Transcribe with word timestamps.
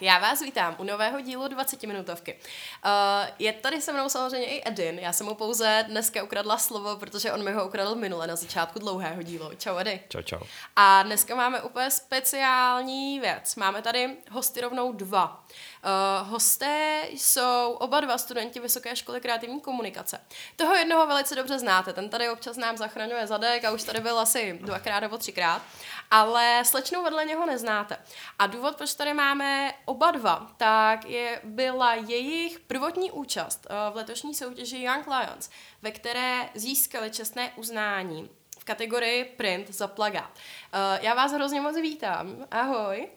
Tak, 0.00 0.06
já 0.06 0.18
vás 0.18 0.40
vítám 0.40 0.76
u 0.78 0.84
nového 0.84 1.20
dílu 1.20 1.48
20 1.48 1.82
minutovky. 1.82 2.34
Uh, 2.34 3.30
je 3.38 3.52
tady 3.52 3.80
se 3.80 3.92
mnou 3.92 4.08
samozřejmě 4.08 4.46
i 4.46 4.62
Edin. 4.68 4.98
Já 4.98 5.12
jsem 5.12 5.26
mu 5.26 5.34
pouze 5.34 5.84
dneska 5.88 6.22
ukradla 6.22 6.58
slovo, 6.58 6.96
protože 6.96 7.32
on 7.32 7.44
mi 7.44 7.52
ho 7.52 7.66
ukradl 7.66 7.94
minule 7.94 8.26
na 8.26 8.36
začátku 8.36 8.78
dlouhého 8.78 9.22
dílu. 9.22 9.50
Čau 9.58 9.78
Edy. 9.78 10.00
Čau, 10.08 10.22
čau. 10.22 10.40
A 10.76 11.02
dneska 11.02 11.34
máme 11.34 11.62
úplně 11.62 11.90
speciální 11.90 13.20
věc. 13.20 13.56
Máme 13.56 13.82
tady 13.82 14.16
hosty 14.30 14.60
rovnou 14.60 14.92
dva. 14.92 15.44
Uh, 15.84 16.28
hosté 16.28 17.02
jsou 17.10 17.72
oba 17.72 18.00
dva 18.00 18.18
studenti 18.18 18.60
Vysoké 18.60 18.96
školy 18.96 19.20
kreativní 19.20 19.60
komunikace. 19.60 20.20
Toho 20.56 20.74
jednoho 20.74 21.06
velice 21.06 21.34
dobře 21.34 21.58
znáte, 21.58 21.92
ten 21.92 22.08
tady 22.08 22.28
občas 22.28 22.56
nám 22.56 22.76
zachraňuje 22.76 23.26
zadek 23.26 23.64
a 23.64 23.70
už 23.70 23.82
tady 23.82 24.00
byl 24.00 24.18
asi 24.18 24.58
dvakrát 24.62 25.00
nebo 25.00 25.18
třikrát, 25.18 25.62
ale 26.10 26.62
slečnou 26.64 27.04
vedle 27.04 27.24
něho 27.24 27.46
neznáte. 27.46 27.96
A 28.38 28.46
důvod, 28.46 28.76
proč 28.76 28.94
tady 28.94 29.14
máme 29.14 29.74
oba 29.84 30.10
dva, 30.10 30.50
tak 30.56 31.04
je, 31.04 31.40
byla 31.44 31.94
jejich 31.94 32.60
prvotní 32.60 33.10
účast 33.10 33.66
uh, 33.70 33.92
v 33.92 33.96
letošní 33.96 34.34
soutěži 34.34 34.82
Young 34.82 35.06
Lions, 35.06 35.50
ve 35.82 35.90
které 35.90 36.48
získali 36.54 37.10
čestné 37.10 37.52
uznání 37.56 38.30
v 38.58 38.64
kategorii 38.64 39.24
print 39.24 39.70
za 39.70 39.88
plagát. 39.88 40.30
Uh, 40.34 41.04
já 41.04 41.14
vás 41.14 41.32
hrozně 41.32 41.60
moc 41.60 41.76
vítám. 41.76 42.46
Ahoj. 42.50 43.08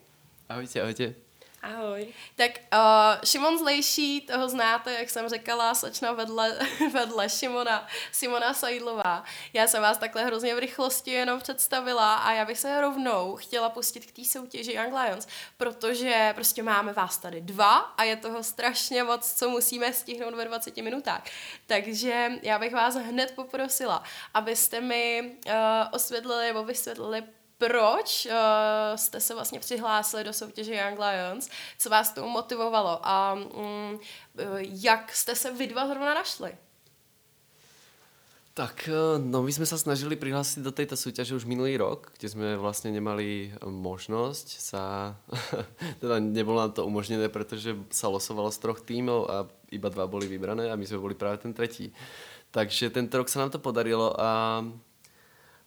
Ahojte, 0.48 0.80
ahojte. 0.80 1.23
Ahoj. 1.64 2.06
Tak 2.36 2.50
uh, 2.72 3.20
Šimon 3.24 3.58
Zlejší, 3.58 4.20
toho 4.20 4.48
znáte, 4.48 4.92
jak 4.92 5.10
jsem 5.10 5.28
říkala, 5.28 5.74
slečna 5.74 6.12
vedle, 6.12 6.58
vedle 6.92 7.28
Šimona, 7.28 7.86
Simona 8.12 8.54
Sajdlová. 8.54 9.24
Já 9.52 9.66
jsem 9.66 9.82
vás 9.82 9.98
takhle 9.98 10.24
hrozně 10.24 10.54
v 10.54 10.58
rychlosti 10.58 11.10
jenom 11.10 11.40
představila 11.40 12.14
a 12.14 12.32
já 12.32 12.44
bych 12.44 12.58
se 12.58 12.80
rovnou 12.80 13.36
chtěla 13.36 13.70
pustit 13.70 14.06
k 14.06 14.12
té 14.12 14.24
soutěži 14.24 14.72
Young 14.72 14.94
Lions, 14.94 15.26
protože 15.56 16.32
prostě 16.34 16.62
máme 16.62 16.92
vás 16.92 17.18
tady 17.18 17.40
dva 17.40 17.76
a 17.76 18.04
je 18.04 18.16
toho 18.16 18.42
strašně 18.42 19.04
moc, 19.04 19.34
co 19.34 19.50
musíme 19.50 19.92
stihnout 19.92 20.34
ve 20.34 20.44
20 20.44 20.76
minutách. 20.76 21.22
Takže 21.66 22.32
já 22.42 22.58
bych 22.58 22.72
vás 22.72 22.94
hned 22.94 23.32
poprosila, 23.34 24.02
abyste 24.34 24.80
mi 24.80 25.32
uh, 25.46 25.52
osvětlili 25.92 26.46
nebo 26.46 26.64
vysvětlili, 26.64 27.22
proč 27.58 28.26
uh, 28.26 28.32
jste 28.96 29.20
se 29.20 29.34
vlastně 29.34 29.60
přihlásili 29.60 30.24
do 30.24 30.32
soutěže 30.32 30.74
Young 30.74 30.98
Lions, 30.98 31.48
co 31.78 31.90
vás 31.90 32.12
tomu 32.12 32.28
motivovalo 32.28 33.00
a 33.02 33.32
um, 33.32 34.00
jak 34.60 35.12
jste 35.12 35.36
se 35.36 35.52
vy 35.52 35.66
dva 35.66 35.86
zrovna 35.86 36.14
našli? 36.14 36.56
Tak, 38.54 38.86
eh, 38.86 39.18
no 39.18 39.42
my 39.42 39.50
sme 39.50 39.66
sa 39.66 39.74
snažili 39.74 40.14
prihlásiť 40.14 40.62
do 40.62 40.70
tejto 40.70 40.94
súťaže 40.94 41.34
už 41.34 41.42
minulý 41.42 41.74
rok, 41.74 42.14
kde 42.14 42.30
sme 42.30 42.54
vlastne 42.54 42.94
nemali 42.94 43.50
možnosť 43.66 44.46
sa, 44.62 44.82
teda 46.00 46.22
nebolo 46.22 46.62
nám 46.62 46.70
to 46.70 46.86
umožnené, 46.86 47.26
pretože 47.26 47.74
sa 47.90 48.06
losovalo 48.06 48.54
z 48.54 48.62
troch 48.62 48.78
tímov 48.78 49.20
a 49.26 49.36
iba 49.74 49.90
dva 49.90 50.06
boli 50.06 50.30
vybrané 50.30 50.70
a 50.70 50.78
my 50.78 50.86
sme 50.86 51.02
boli 51.02 51.18
práve 51.18 51.42
ten 51.42 51.50
tretí. 51.50 51.90
Takže 52.54 52.94
tento 52.94 53.18
rok 53.18 53.26
sa 53.26 53.42
nám 53.42 53.50
to 53.50 53.58
podarilo 53.58 54.14
a 54.14 54.62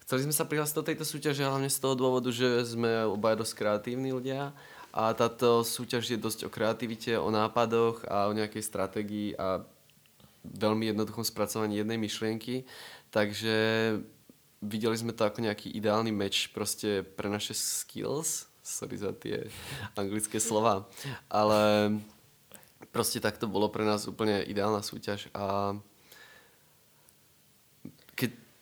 Chceli 0.08 0.24
sme 0.24 0.40
sa 0.40 0.48
prihlásiť 0.48 0.78
do 0.80 0.88
tejto 0.88 1.04
súťaže 1.04 1.44
hlavne 1.44 1.68
z 1.68 1.84
toho 1.84 1.92
dôvodu, 1.92 2.32
že 2.32 2.64
sme 2.64 3.12
obaja 3.12 3.44
dosť 3.44 3.60
kreatívni 3.60 4.16
ľudia 4.16 4.56
a 4.96 5.12
táto 5.12 5.68
súťaž 5.68 6.16
je 6.16 6.16
dosť 6.16 6.48
o 6.48 6.50
kreativite, 6.50 7.20
o 7.20 7.28
nápadoch 7.28 8.08
a 8.08 8.32
o 8.32 8.36
nejakej 8.36 8.64
stratégii 8.64 9.36
a 9.36 9.68
veľmi 10.48 10.96
jednoduchom 10.96 11.28
spracovaní 11.28 11.84
jednej 11.84 12.00
myšlienky. 12.00 12.64
Takže 13.12 13.60
videli 14.64 14.96
sme 14.96 15.12
to 15.12 15.28
ako 15.28 15.44
nejaký 15.44 15.76
ideálny 15.76 16.16
meč 16.16 16.56
proste 16.56 17.04
pre 17.04 17.28
naše 17.28 17.52
skills. 17.52 18.48
Sorry 18.64 18.96
za 18.96 19.12
tie 19.12 19.52
anglické 20.00 20.40
slova. 20.40 20.88
Ale 21.28 21.92
proste 22.96 23.20
tak 23.20 23.36
to 23.44 23.52
bolo 23.52 23.68
pre 23.68 23.84
nás 23.84 24.08
úplne 24.08 24.40
ideálna 24.48 24.80
súťaž 24.80 25.28
a 25.36 25.76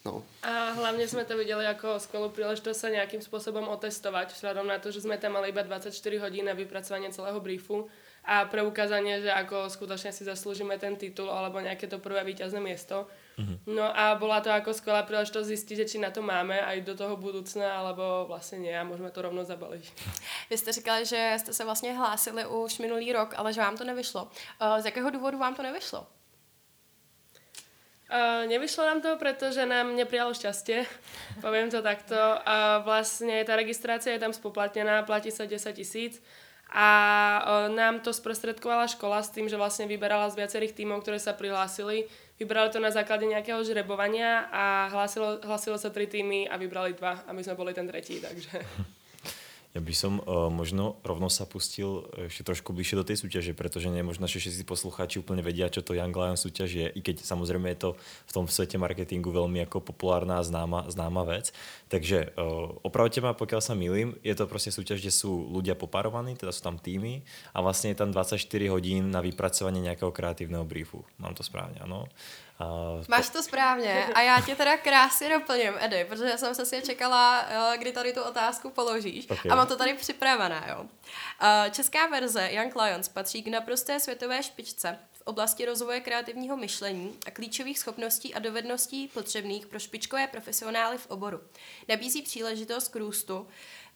No. 0.06 0.22
A 0.46 0.78
hlavne 0.78 1.10
sme 1.10 1.26
to 1.26 1.34
videli 1.34 1.66
ako 1.66 1.98
skvelú 1.98 2.30
príležitosť 2.30 2.78
sa 2.78 2.94
nejakým 2.94 3.26
spôsobom 3.26 3.66
otestovať, 3.74 4.38
vzhľadom 4.38 4.70
na 4.70 4.78
to, 4.78 4.94
že 4.94 5.02
sme 5.02 5.18
tam 5.18 5.34
mali 5.34 5.50
iba 5.50 5.66
24 5.66 5.90
hodín 6.22 6.46
na 6.46 6.54
vypracovanie 6.54 7.10
celého 7.10 7.42
briefu 7.42 7.90
a 8.26 8.46
preukázanie, 8.46 9.22
že 9.22 9.34
ako 9.34 9.70
skutočne 9.70 10.14
si 10.14 10.26
zaslúžime 10.26 10.78
ten 10.78 10.98
titul 10.98 11.30
alebo 11.30 11.58
nejaké 11.58 11.90
to 11.90 11.98
prvé 11.98 12.22
víťazné 12.22 12.62
miesto. 12.62 13.10
Mm-hmm. 13.38 13.58
No 13.66 13.86
a 13.86 14.14
bola 14.18 14.42
to 14.42 14.54
ako 14.54 14.74
skvelá 14.74 15.02
príležitosť 15.06 15.50
zistiť, 15.50 15.78
či 15.90 15.98
na 15.98 16.14
to 16.14 16.22
máme 16.22 16.58
aj 16.58 16.86
do 16.86 16.94
toho 16.94 17.18
budúcna, 17.18 17.66
alebo 17.66 18.30
vlastne 18.30 18.62
nie 18.62 18.74
a 18.78 18.86
môžeme 18.86 19.10
to 19.10 19.22
rovno 19.22 19.42
zabaliť. 19.42 19.86
Vy 20.50 20.58
jste 20.58 20.72
říkali, 20.72 21.06
že 21.06 21.34
jste 21.38 21.54
se 21.54 21.64
vlastně 21.66 21.94
hlásili 21.94 22.46
už 22.46 22.78
minulý 22.78 23.14
rok, 23.14 23.34
ale 23.38 23.54
že 23.54 23.62
vám 23.62 23.78
to 23.78 23.84
nevyšlo. 23.84 24.30
Z 24.80 24.86
jakého 24.86 25.10
důvodu 25.10 25.38
vám 25.38 25.56
to 25.56 25.64
nevyšlo? 25.64 26.08
Uh, 28.06 28.46
nevyšlo 28.46 28.86
nám 28.86 29.02
to, 29.02 29.18
pretože 29.18 29.66
nám 29.66 29.98
neprijalo 29.98 30.30
šťastie, 30.30 30.86
poviem 31.46 31.74
to 31.74 31.82
takto. 31.82 32.18
A 32.46 32.86
vlastne 32.86 33.42
tá 33.42 33.58
registrácia 33.58 34.14
je 34.14 34.22
tam 34.22 34.30
spoplatnená, 34.30 35.02
platí 35.10 35.34
sa 35.34 35.50
10 35.50 35.74
tisíc 35.74 36.22
a 36.70 36.88
nám 37.70 38.02
to 38.06 38.14
sprostredkovala 38.14 38.90
škola 38.90 39.22
s 39.22 39.30
tým, 39.30 39.50
že 39.50 39.58
vlastne 39.58 39.90
vyberala 39.90 40.30
z 40.34 40.38
viacerých 40.44 40.76
tímov, 40.76 41.02
ktoré 41.02 41.22
sa 41.22 41.38
prihlásili. 41.38 42.10
Vybrali 42.36 42.70
to 42.74 42.84
na 42.84 42.92
základe 42.92 43.26
nejakého 43.26 43.64
žrebovania 43.64 44.50
a 44.52 44.92
hlasilo, 44.92 45.40
hlasilo 45.46 45.78
sa 45.80 45.90
tri 45.90 46.10
týmy 46.10 46.52
a 46.52 46.60
vybrali 46.60 46.98
dva 46.98 47.24
a 47.26 47.30
my 47.32 47.42
sme 47.42 47.56
boli 47.56 47.72
ten 47.74 47.88
tretí, 47.88 48.22
takže... 48.22 48.60
Ja 49.76 49.84
by 49.84 49.92
som 49.92 50.24
uh, 50.24 50.48
možno 50.48 50.96
rovno 51.04 51.28
sa 51.28 51.44
pustil 51.44 52.08
ešte 52.32 52.48
trošku 52.48 52.72
bližšie 52.72 52.96
do 52.96 53.04
tej 53.04 53.20
súťaže, 53.20 53.52
pretože 53.52 53.92
nie 53.92 54.08
že 54.08 54.40
všetci 54.40 54.64
poslucháči 54.64 55.20
úplne 55.20 55.44
vedia, 55.44 55.68
čo 55.68 55.84
to 55.84 55.92
Young 55.92 56.16
Lion 56.16 56.40
súťaž 56.40 56.70
je, 56.72 56.88
i 56.88 57.00
keď 57.04 57.28
samozrejme 57.28 57.68
je 57.76 57.80
to 57.84 57.90
v 58.00 58.32
tom 58.32 58.48
svete 58.48 58.80
marketingu 58.80 59.36
veľmi 59.36 59.68
ako 59.68 59.84
populárna 59.84 60.40
a 60.40 60.48
známa, 60.48 60.88
známa 60.88 61.28
vec. 61.28 61.52
Takže 61.92 62.32
uh, 62.40 62.72
opravte 62.88 63.20
ma, 63.20 63.36
pokiaľ 63.36 63.60
sa 63.60 63.76
milím, 63.76 64.16
je 64.24 64.32
to 64.32 64.48
proste 64.48 64.72
súťaž, 64.72 65.04
kde 65.04 65.12
sú 65.12 65.52
ľudia 65.52 65.76
poparovaní, 65.76 66.40
teda 66.40 66.56
sú 66.56 66.64
tam 66.64 66.80
týmy 66.80 67.28
a 67.52 67.60
vlastne 67.60 67.92
je 67.92 68.00
tam 68.00 68.16
24 68.16 68.40
hodín 68.72 69.12
na 69.12 69.20
vypracovanie 69.20 69.84
nejakého 69.84 70.16
kreatívneho 70.16 70.64
briefu. 70.64 71.04
Mám 71.20 71.36
to 71.36 71.44
správne, 71.44 71.84
áno. 71.84 72.08
Uh, 72.60 73.04
Máš 73.08 73.30
to 73.30 73.44
správně 73.44 74.06
a 74.14 74.22
já 74.22 74.42
tě 74.42 74.56
teda 74.56 74.78
krásně 74.78 75.30
doplním, 75.30 75.74
Edy, 75.80 76.06
protože 76.06 76.38
jsem 76.38 76.56
se 76.56 76.66
si 76.66 76.82
čekala, 76.82 77.46
eh, 77.50 77.78
kdy 77.78 77.92
tady 77.92 78.14
tu 78.14 78.22
otázku 78.22 78.70
položíš 78.70 79.30
okay. 79.30 79.52
a 79.52 79.56
mám 79.56 79.68
to 79.68 79.76
tady 79.76 79.94
připravené. 79.94 80.64
Jo. 80.70 80.82
Uh, 80.82 81.72
česká 81.72 82.08
verze 82.08 82.50
Young 82.52 82.76
Lions 82.76 83.08
patří 83.08 83.44
k 83.44 83.48
naprosté 83.48 84.00
světové 84.00 84.44
špičce 84.44 85.00
v 85.12 85.22
oblasti 85.22 85.66
rozvoje 85.66 86.00
kreativního 86.00 86.58
myšlení 86.58 87.18
a 87.26 87.32
klíčových 87.32 87.80
schopností 87.80 88.34
a 88.36 88.40
dovedností 88.40 89.08
potřebných 89.08 89.68
pro 89.68 89.80
špičkové 89.80 90.28
profesionály 90.28 90.98
v 90.98 91.08
oboru. 91.08 91.42
Nabízí 91.90 92.22
příležitost 92.22 92.88
k 92.88 92.96
růstu 92.96 93.48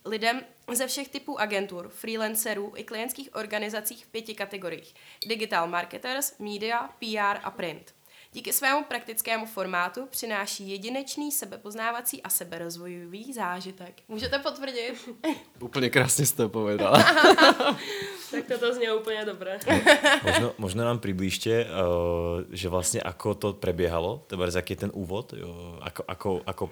lidem 0.06 0.42
ze 0.74 0.88
všech 0.88 1.10
typů 1.10 1.40
agentur, 1.40 1.90
freelancerů 1.90 2.74
i 2.76 2.84
klientských 2.84 3.36
organizacích 3.36 4.06
v 4.06 4.08
pěti 4.08 4.36
kategoriích. 4.36 4.96
Digital 5.26 5.68
marketers, 5.68 6.40
media, 6.40 6.90
PR 7.00 7.40
a 7.44 7.52
print. 7.52 7.99
Díky 8.34 8.54
svému 8.54 8.84
praktickému 8.84 9.46
formátu 9.46 10.06
přináší 10.06 10.70
jedinečný 10.70 11.32
sebepoznávací 11.32 12.24
a 12.24 12.30
seberozvojový 12.30 13.34
zážitek. 13.34 14.02
Můžete 14.08 14.40
potvrdit? 14.40 15.10
Úplně 15.60 15.90
krásně 15.90 16.26
jste 16.26 16.44
to 16.44 16.50
povedala. 16.50 17.04
tak 18.32 18.46
toto 18.48 18.74
znie 18.74 18.94
úplně 18.94 19.26
dobré. 19.26 19.60
možno, 20.24 20.54
možno 20.58 20.86
nám 20.86 21.00
priblížte, 21.00 21.66
uh, 21.66 22.44
že 22.50 22.70
vlastně 22.70 23.02
ako 23.02 23.34
to 23.34 23.54
prebiehalo, 23.54 24.22
teda 24.28 24.46
aký 24.58 24.74
je 24.74 24.78
ten 24.78 24.92
úvod, 24.94 25.34
jo, 25.34 25.80
ako, 25.82 26.04
ako, 26.08 26.42
ako, 26.46 26.70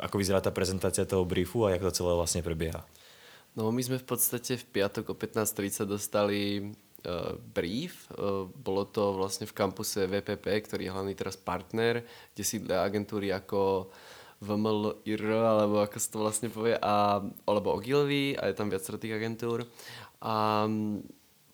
ako 0.00 0.18
vyzerá 0.18 0.40
tá 0.40 0.50
prezentácia 0.50 1.04
toho 1.04 1.24
briefu 1.24 1.66
a 1.66 1.70
jak 1.70 1.80
to 1.80 1.90
celé 1.90 2.16
vlastne 2.16 2.40
prebieha. 2.40 2.80
No 3.52 3.68
my 3.68 3.82
sme 3.82 3.98
v 4.00 4.06
podstate 4.06 4.56
v 4.56 4.64
piatok 4.64 5.12
o 5.12 5.14
15.30 5.14 5.84
dostali 5.84 6.40
uh, 6.64 6.89
brief. 7.54 8.08
Uh, 8.12 8.46
bolo 8.50 8.84
to 8.84 9.16
vlastne 9.16 9.48
v 9.48 9.56
kampuse 9.56 10.04
VPP, 10.04 10.46
ktorý 10.68 10.88
je 10.88 10.94
hlavný 10.94 11.14
teraz 11.16 11.36
partner, 11.36 12.04
kde 12.34 12.42
sídlia 12.44 12.84
agentúry 12.84 13.32
ako 13.32 13.88
VMLIR, 14.40 15.24
alebo 15.36 15.84
ako 15.84 15.96
sa 16.00 16.08
to 16.08 16.18
vlastne 16.20 16.48
povie, 16.48 16.72
a, 16.80 17.20
alebo 17.44 17.76
Ogilvy, 17.76 18.40
a 18.40 18.48
je 18.48 18.56
tam 18.56 18.72
viacero 18.72 18.96
tých 18.96 19.16
agentúr. 19.20 19.68
A 20.24 20.64
um, 20.64 21.04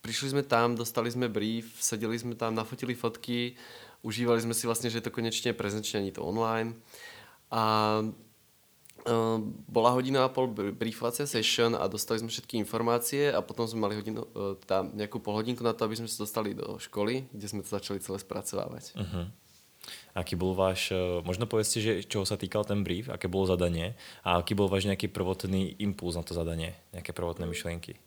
prišli 0.07 0.39
sme 0.39 0.43
tam, 0.47 0.79
dostali 0.79 1.11
sme 1.11 1.27
brief, 1.27 1.83
sedeli 1.83 2.15
sme 2.15 2.39
tam, 2.39 2.55
nafotili 2.55 2.95
fotky, 2.95 3.59
užívali 4.07 4.39
sme 4.39 4.55
si 4.55 4.71
vlastne, 4.71 4.87
že 4.87 5.03
je 5.03 5.07
to 5.11 5.15
konečne 5.15 5.51
prezenčne, 5.51 6.07
ani 6.07 6.15
to 6.15 6.23
online. 6.23 6.79
A 7.51 8.03
bola 9.71 9.95
hodina 9.95 10.27
a 10.27 10.33
pol 10.33 10.51
briefovacia 10.51 11.27
session 11.31 11.79
a 11.79 11.87
dostali 11.87 12.19
sme 12.19 12.31
všetky 12.31 12.59
informácie 12.59 13.31
a 13.31 13.39
potom 13.39 13.63
sme 13.67 13.87
mali 13.87 13.95
hodinu, 13.95 14.27
e, 14.27 14.59
tá, 14.67 14.83
nejakú 14.83 15.23
polhodinku 15.23 15.63
na 15.63 15.73
to, 15.73 15.87
aby 15.87 15.95
sme 15.95 16.11
sa 16.11 16.27
dostali 16.27 16.59
do 16.59 16.79
školy, 16.83 17.31
kde 17.31 17.47
sme 17.47 17.63
to 17.63 17.71
začali 17.71 18.03
celé 18.03 18.19
spracovávať. 18.19 18.99
Uh-huh. 18.99 19.31
Aký 20.19 20.35
bol 20.35 20.59
váš, 20.59 20.91
e, 20.91 21.23
možno 21.23 21.47
povedzte, 21.47 21.79
že 21.79 21.93
čoho 22.03 22.27
sa 22.27 22.35
týkal 22.35 22.67
ten 22.67 22.83
brief, 22.83 23.07
aké 23.07 23.31
bolo 23.31 23.47
zadanie 23.47 23.95
a 24.27 24.43
aký 24.43 24.59
bol 24.59 24.67
váš 24.67 24.91
nejaký 24.91 25.07
prvotný 25.15 25.79
impuls 25.79 26.19
na 26.19 26.27
to 26.27 26.35
zadanie, 26.35 26.75
nejaké 26.91 27.15
prvotné 27.15 27.47
myšlienky? 27.47 28.03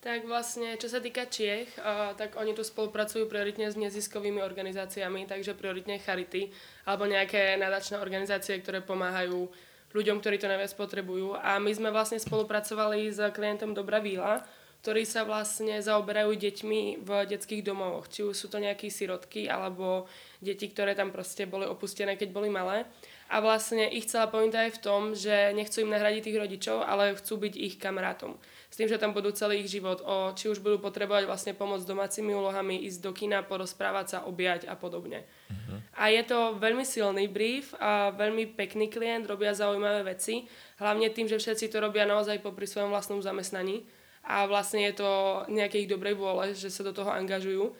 Tak 0.00 0.24
vlastne, 0.24 0.80
čo 0.80 0.88
sa 0.88 0.96
týka 0.96 1.28
Čiech, 1.28 1.76
uh, 1.76 2.16
tak 2.16 2.40
oni 2.40 2.56
tu 2.56 2.64
spolupracujú 2.64 3.28
prioritne 3.28 3.68
s 3.68 3.76
neziskovými 3.76 4.40
organizáciami, 4.40 5.28
takže 5.28 5.52
prioritne 5.52 6.00
charity 6.00 6.48
alebo 6.88 7.04
nejaké 7.04 7.60
nadačné 7.60 8.00
organizácie, 8.00 8.56
ktoré 8.64 8.80
pomáhajú 8.80 9.52
ľuďom, 9.90 10.22
ktorí 10.22 10.38
to 10.38 10.50
najviac 10.50 10.72
potrebujú. 10.78 11.34
A 11.38 11.58
my 11.58 11.70
sme 11.74 11.90
vlastne 11.90 12.22
spolupracovali 12.22 13.10
s 13.10 13.18
klientom 13.34 13.74
Dobrá 13.74 13.98
víla, 13.98 14.42
ktorí 14.80 15.04
sa 15.04 15.28
vlastne 15.28 15.76
zaoberajú 15.82 16.32
deťmi 16.32 17.04
v 17.04 17.10
detských 17.28 17.60
domovoch. 17.60 18.08
Či 18.08 18.32
už 18.32 18.34
sú 18.34 18.46
to 18.48 18.62
nejaké 18.62 18.88
sirotky, 18.88 19.50
alebo 19.50 20.08
deti, 20.40 20.72
ktoré 20.72 20.96
tam 20.96 21.12
proste 21.12 21.44
boli 21.44 21.68
opustené, 21.68 22.16
keď 22.16 22.28
boli 22.32 22.48
malé. 22.48 22.88
A 23.30 23.38
vlastne 23.38 23.86
ich 23.86 24.10
celá 24.10 24.26
pointa 24.26 24.66
je 24.66 24.74
v 24.74 24.82
tom, 24.82 25.14
že 25.14 25.54
nechcú 25.54 25.86
im 25.86 25.94
nahradiť 25.94 26.22
tých 26.26 26.40
rodičov, 26.42 26.82
ale 26.82 27.14
chcú 27.14 27.46
byť 27.46 27.54
ich 27.54 27.78
kamarátom. 27.78 28.34
S 28.66 28.74
tým, 28.74 28.90
že 28.90 28.98
tam 28.98 29.14
budú 29.14 29.30
celý 29.30 29.62
ich 29.62 29.70
život. 29.70 30.02
O, 30.02 30.34
či 30.34 30.50
už 30.50 30.58
budú 30.58 30.82
potrebovať 30.82 31.30
vlastne 31.30 31.54
pomoc 31.54 31.78
s 31.78 31.86
domácimi 31.86 32.34
úlohami, 32.34 32.82
ísť 32.90 32.98
do 32.98 33.14
kina, 33.14 33.46
porozprávať 33.46 34.06
sa, 34.10 34.18
objať 34.26 34.66
a 34.66 34.74
podobne. 34.74 35.22
Uh-huh. 35.46 35.78
A 35.94 36.10
je 36.10 36.26
to 36.26 36.58
veľmi 36.58 36.82
silný 36.82 37.30
brief 37.30 37.70
a 37.78 38.10
veľmi 38.10 38.50
pekný 38.58 38.90
klient, 38.90 39.30
robia 39.30 39.54
zaujímavé 39.54 40.10
veci. 40.10 40.50
Hlavne 40.82 41.06
tým, 41.14 41.30
že 41.30 41.38
všetci 41.38 41.70
to 41.70 41.78
robia 41.78 42.10
naozaj 42.10 42.42
popri 42.42 42.66
svojom 42.66 42.90
vlastnom 42.90 43.22
zamestnaní. 43.22 43.86
A 44.26 44.50
vlastne 44.50 44.90
je 44.90 44.98
to 44.98 45.10
nejakej 45.46 45.86
dobrej 45.86 46.18
vôle, 46.18 46.50
že 46.50 46.66
sa 46.66 46.82
do 46.82 46.90
toho 46.90 47.14
angažujú. 47.14 47.70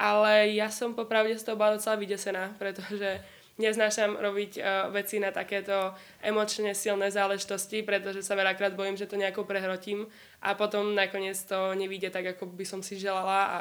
Ale 0.00 0.50
ja 0.56 0.72
som 0.72 0.96
popravde 0.96 1.36
z 1.36 1.44
toho 1.44 1.60
bola 1.60 1.76
docela 1.76 1.94
vydesená, 2.00 2.56
pretože 2.58 3.20
neznášam 3.58 4.16
robiť 4.16 4.52
uh, 4.58 4.64
veci 4.90 5.22
na 5.22 5.30
takéto 5.30 5.94
emočne 6.22 6.74
silné 6.74 7.10
záležitosti, 7.10 7.82
pretože 7.82 8.22
sa 8.22 8.34
veľakrát 8.34 8.74
bojím, 8.74 8.96
že 8.96 9.06
to 9.06 9.16
nejako 9.16 9.44
prehrotím 9.44 10.06
a 10.42 10.54
potom 10.54 10.94
nakoniec 10.94 11.38
to 11.42 11.74
nevíde 11.74 12.10
tak, 12.10 12.26
ako 12.26 12.46
by 12.46 12.64
som 12.66 12.82
si 12.82 12.98
želala 12.98 13.40
a 13.46 13.60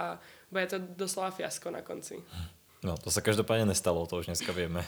bude 0.52 0.66
to 0.68 0.78
doslova 0.80 1.32
fiasko 1.32 1.72
na 1.72 1.82
konci. 1.82 2.22
No, 2.84 2.98
to 2.98 3.12
se 3.12 3.22
každopádně 3.22 3.66
nestalo, 3.66 4.06
to 4.08 4.18
už 4.18 4.26
dneska 4.26 4.52
víme. 4.52 4.86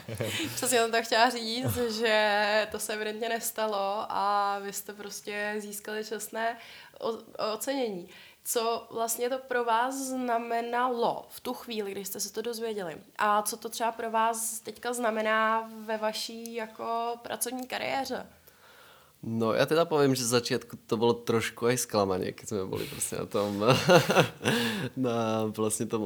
Přesně 0.55 0.77
jsem 0.77 0.91
to 0.91 1.03
chtěla 1.03 1.29
říct, 1.29 1.77
že 1.99 2.67
to 2.71 2.79
se 2.79 2.93
evidentně 2.93 3.29
nestalo 3.29 4.05
a 4.09 4.59
vy 4.59 4.73
jste 4.73 4.93
prostě 4.93 5.55
získali 5.57 6.05
čestné 6.05 6.57
ocenění 7.53 8.09
co 8.45 8.87
vlastně 8.91 9.29
to 9.29 9.37
pro 9.47 9.63
vás 9.63 9.95
znamenalo 9.95 11.25
v 11.29 11.39
tu 11.39 11.53
chvíli, 11.53 11.91
kdy 11.91 12.05
jste 12.05 12.19
se 12.19 12.33
to 12.33 12.41
dozvěděli. 12.41 12.97
A 13.17 13.41
co 13.41 13.57
to 13.57 13.69
třeba 13.69 13.91
pro 13.91 14.11
vás 14.11 14.59
teďka 14.59 14.93
znamená 14.93 15.69
ve 15.85 15.97
vaší 15.97 16.53
jako 16.53 17.17
pracovní 17.21 17.67
kariéře? 17.67 18.25
No 19.25 19.57
ja 19.57 19.65
teda 19.65 19.89
poviem, 19.89 20.13
že 20.13 20.21
z 20.21 20.37
začiatku 20.37 20.85
to 20.85 21.01
bolo 21.01 21.17
trošku 21.17 21.65
aj 21.65 21.81
sklamanie, 21.81 22.29
keď 22.29 22.45
sme 22.45 22.69
boli 22.69 22.85
proste 22.85 23.17
na 23.17 23.25
tom 23.25 23.57
na 25.09 25.49
vlastne 25.49 25.89
tom 25.89 26.05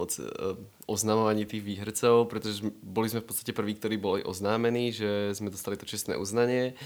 oznamovaní 0.87 1.43
tých 1.43 1.59
výhercov, 1.59 2.31
pretože 2.31 2.63
boli 2.79 3.11
sme 3.11 3.19
v 3.19 3.27
podstate 3.27 3.51
prví, 3.51 3.75
ktorí 3.75 3.99
boli 3.99 4.23
oznámení, 4.23 4.95
že 4.95 5.35
sme 5.35 5.51
dostali 5.51 5.75
to 5.75 5.83
čestné 5.83 6.15
uznanie 6.15 6.79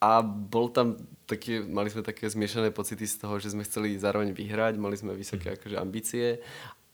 a 0.00 0.20
bol 0.24 0.68
tam 0.68 1.00
také, 1.24 1.64
mali 1.64 1.88
sme 1.90 2.04
také 2.04 2.28
zmiešané 2.28 2.70
pocity 2.70 3.08
z 3.08 3.16
toho, 3.16 3.40
že 3.40 3.52
sme 3.52 3.66
chceli 3.66 3.96
zároveň 3.96 4.36
vyhrať, 4.36 4.76
mali 4.76 4.94
sme 4.94 5.16
vysoké 5.16 5.52
mhm. 5.52 5.56
akože 5.60 5.76
ambície, 5.76 6.26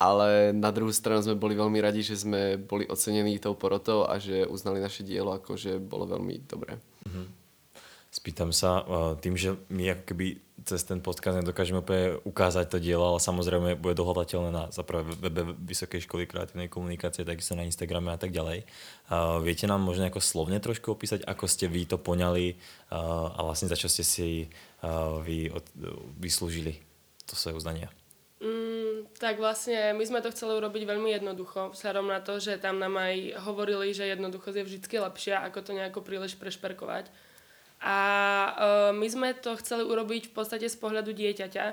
ale 0.02 0.50
na 0.50 0.74
druhú 0.74 0.90
stranu 0.90 1.22
sme 1.22 1.38
boli 1.38 1.54
veľmi 1.54 1.78
radi, 1.78 2.02
že 2.02 2.26
sme 2.26 2.58
boli 2.58 2.86
ocenení 2.90 3.38
tou 3.38 3.54
porotou 3.54 4.02
a 4.02 4.18
že 4.18 4.46
uznali 4.50 4.82
naše 4.82 5.06
dielo, 5.06 5.30
akože 5.38 5.78
bolo 5.78 6.10
veľmi 6.10 6.42
dobré. 6.46 6.82
Spýtam 8.12 8.52
sa, 8.52 8.84
eh, 8.84 9.16
tým, 9.24 9.40
že 9.40 9.56
my 9.72 9.96
ako 9.96 10.04
keby 10.12 10.26
cez 10.68 10.84
ten 10.84 11.00
podcast 11.00 11.40
nedokážeme 11.40 11.80
úplne 11.80 12.20
ukázať 12.28 12.70
to 12.70 12.78
dielo, 12.78 13.02
ale 13.02 13.18
samozrejme 13.18 13.74
bude 13.80 13.98
dohľadateľné 13.98 14.50
na 14.52 14.68
zaprvé 14.70 15.02
webe 15.16 15.56
Vysokej 15.58 16.04
školy 16.06 16.28
kreatívnej 16.28 16.68
komunikácie, 16.70 17.26
takisto 17.26 17.58
na 17.58 17.66
Instagrame 17.66 18.14
a 18.14 18.20
tak 18.20 18.30
ďalej. 18.30 18.62
Viete 19.42 19.66
nám 19.66 19.82
možno 19.82 20.06
ako 20.06 20.22
slovne 20.22 20.62
trošku 20.62 20.94
opísať, 20.94 21.26
ako 21.26 21.50
ste 21.50 21.66
vy 21.66 21.82
to 21.90 21.98
poňali 21.98 22.54
uh, 22.54 23.34
a 23.34 23.42
vlastne 23.42 23.66
za 23.66 23.74
čo 23.74 23.90
ste 23.90 24.06
si 24.06 24.46
uh, 24.46 25.18
vy 25.18 25.50
vyslúžili 26.22 26.78
to 27.26 27.34
svoje 27.34 27.58
uznanie? 27.58 27.90
Mm, 28.38 29.10
tak 29.18 29.42
vlastne 29.42 29.98
my 29.98 30.04
sme 30.06 30.22
to 30.22 30.30
chceli 30.30 30.54
urobiť 30.62 30.86
veľmi 30.86 31.10
jednoducho, 31.10 31.74
vzhľadom 31.74 32.06
na 32.06 32.22
to, 32.22 32.38
že 32.38 32.62
tam 32.62 32.78
nám 32.78 33.02
aj 33.02 33.42
hovorili, 33.42 33.90
že 33.90 34.06
jednoduchosť 34.14 34.62
je 34.62 34.66
vždy 34.66 34.98
lepšia, 35.10 35.42
ako 35.42 35.58
to 35.58 35.74
nejako 35.74 36.06
príliš 36.06 36.38
prešperkovať 36.38 37.10
a 37.82 37.98
uh, 37.98 38.90
my 38.94 39.10
sme 39.10 39.34
to 39.34 39.58
chceli 39.58 39.82
urobiť 39.82 40.30
v 40.30 40.32
podstate 40.38 40.70
z 40.70 40.78
pohľadu 40.78 41.10
dieťaťa, 41.10 41.64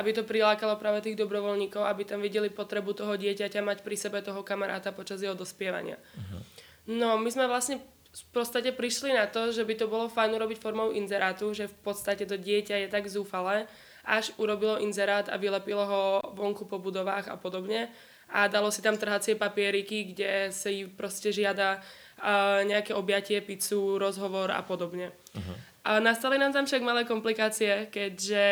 aby 0.00 0.10
to 0.16 0.24
prilákalo 0.24 0.80
práve 0.80 1.04
tých 1.04 1.20
dobrovoľníkov, 1.20 1.84
aby 1.84 2.08
tam 2.08 2.24
videli 2.24 2.48
potrebu 2.48 2.96
toho 2.96 3.20
dieťaťa 3.20 3.60
mať 3.60 3.78
pri 3.84 3.96
sebe 4.00 4.24
toho 4.24 4.40
kamaráta 4.40 4.96
počas 4.96 5.20
jeho 5.20 5.36
dospievania. 5.36 6.00
Uh-huh. 6.00 6.40
No, 6.88 7.20
my 7.20 7.28
sme 7.28 7.44
vlastne 7.44 7.84
v 8.08 8.24
podstate 8.32 8.72
prišli 8.72 9.12
na 9.12 9.28
to, 9.28 9.52
že 9.52 9.60
by 9.60 9.76
to 9.76 9.86
bolo 9.92 10.08
fajn 10.08 10.40
urobiť 10.40 10.56
formou 10.56 10.88
inzerátu, 10.96 11.52
že 11.52 11.68
v 11.68 11.76
podstate 11.84 12.24
to 12.24 12.40
dieťa 12.40 12.82
je 12.82 12.88
tak 12.88 13.04
zúfalé, 13.04 13.68
až 14.08 14.32
urobilo 14.40 14.80
inzerát 14.80 15.28
a 15.28 15.36
vylepilo 15.36 15.84
ho 15.84 16.02
vonku 16.32 16.64
po 16.64 16.80
budovách 16.80 17.28
a 17.28 17.36
podobne 17.36 17.92
a 18.32 18.48
dalo 18.48 18.68
si 18.68 18.84
tam 18.84 18.96
trhacie 18.96 19.36
papieriky, 19.36 20.12
kde 20.12 20.52
sa 20.52 20.68
proste 20.96 21.32
žiada 21.32 21.80
uh, 22.18 22.62
nejaké 22.66 22.94
objatie, 22.94 23.40
pizzu, 23.40 23.98
rozhovor 23.98 24.50
a 24.50 24.62
podobne. 24.62 25.14
Uh-huh. 25.34 25.56
A 25.88 26.02
nastali 26.04 26.36
nám 26.36 26.52
tam 26.52 26.68
však 26.68 26.84
malé 26.84 27.08
komplikácie, 27.08 27.88
keďže 27.88 28.44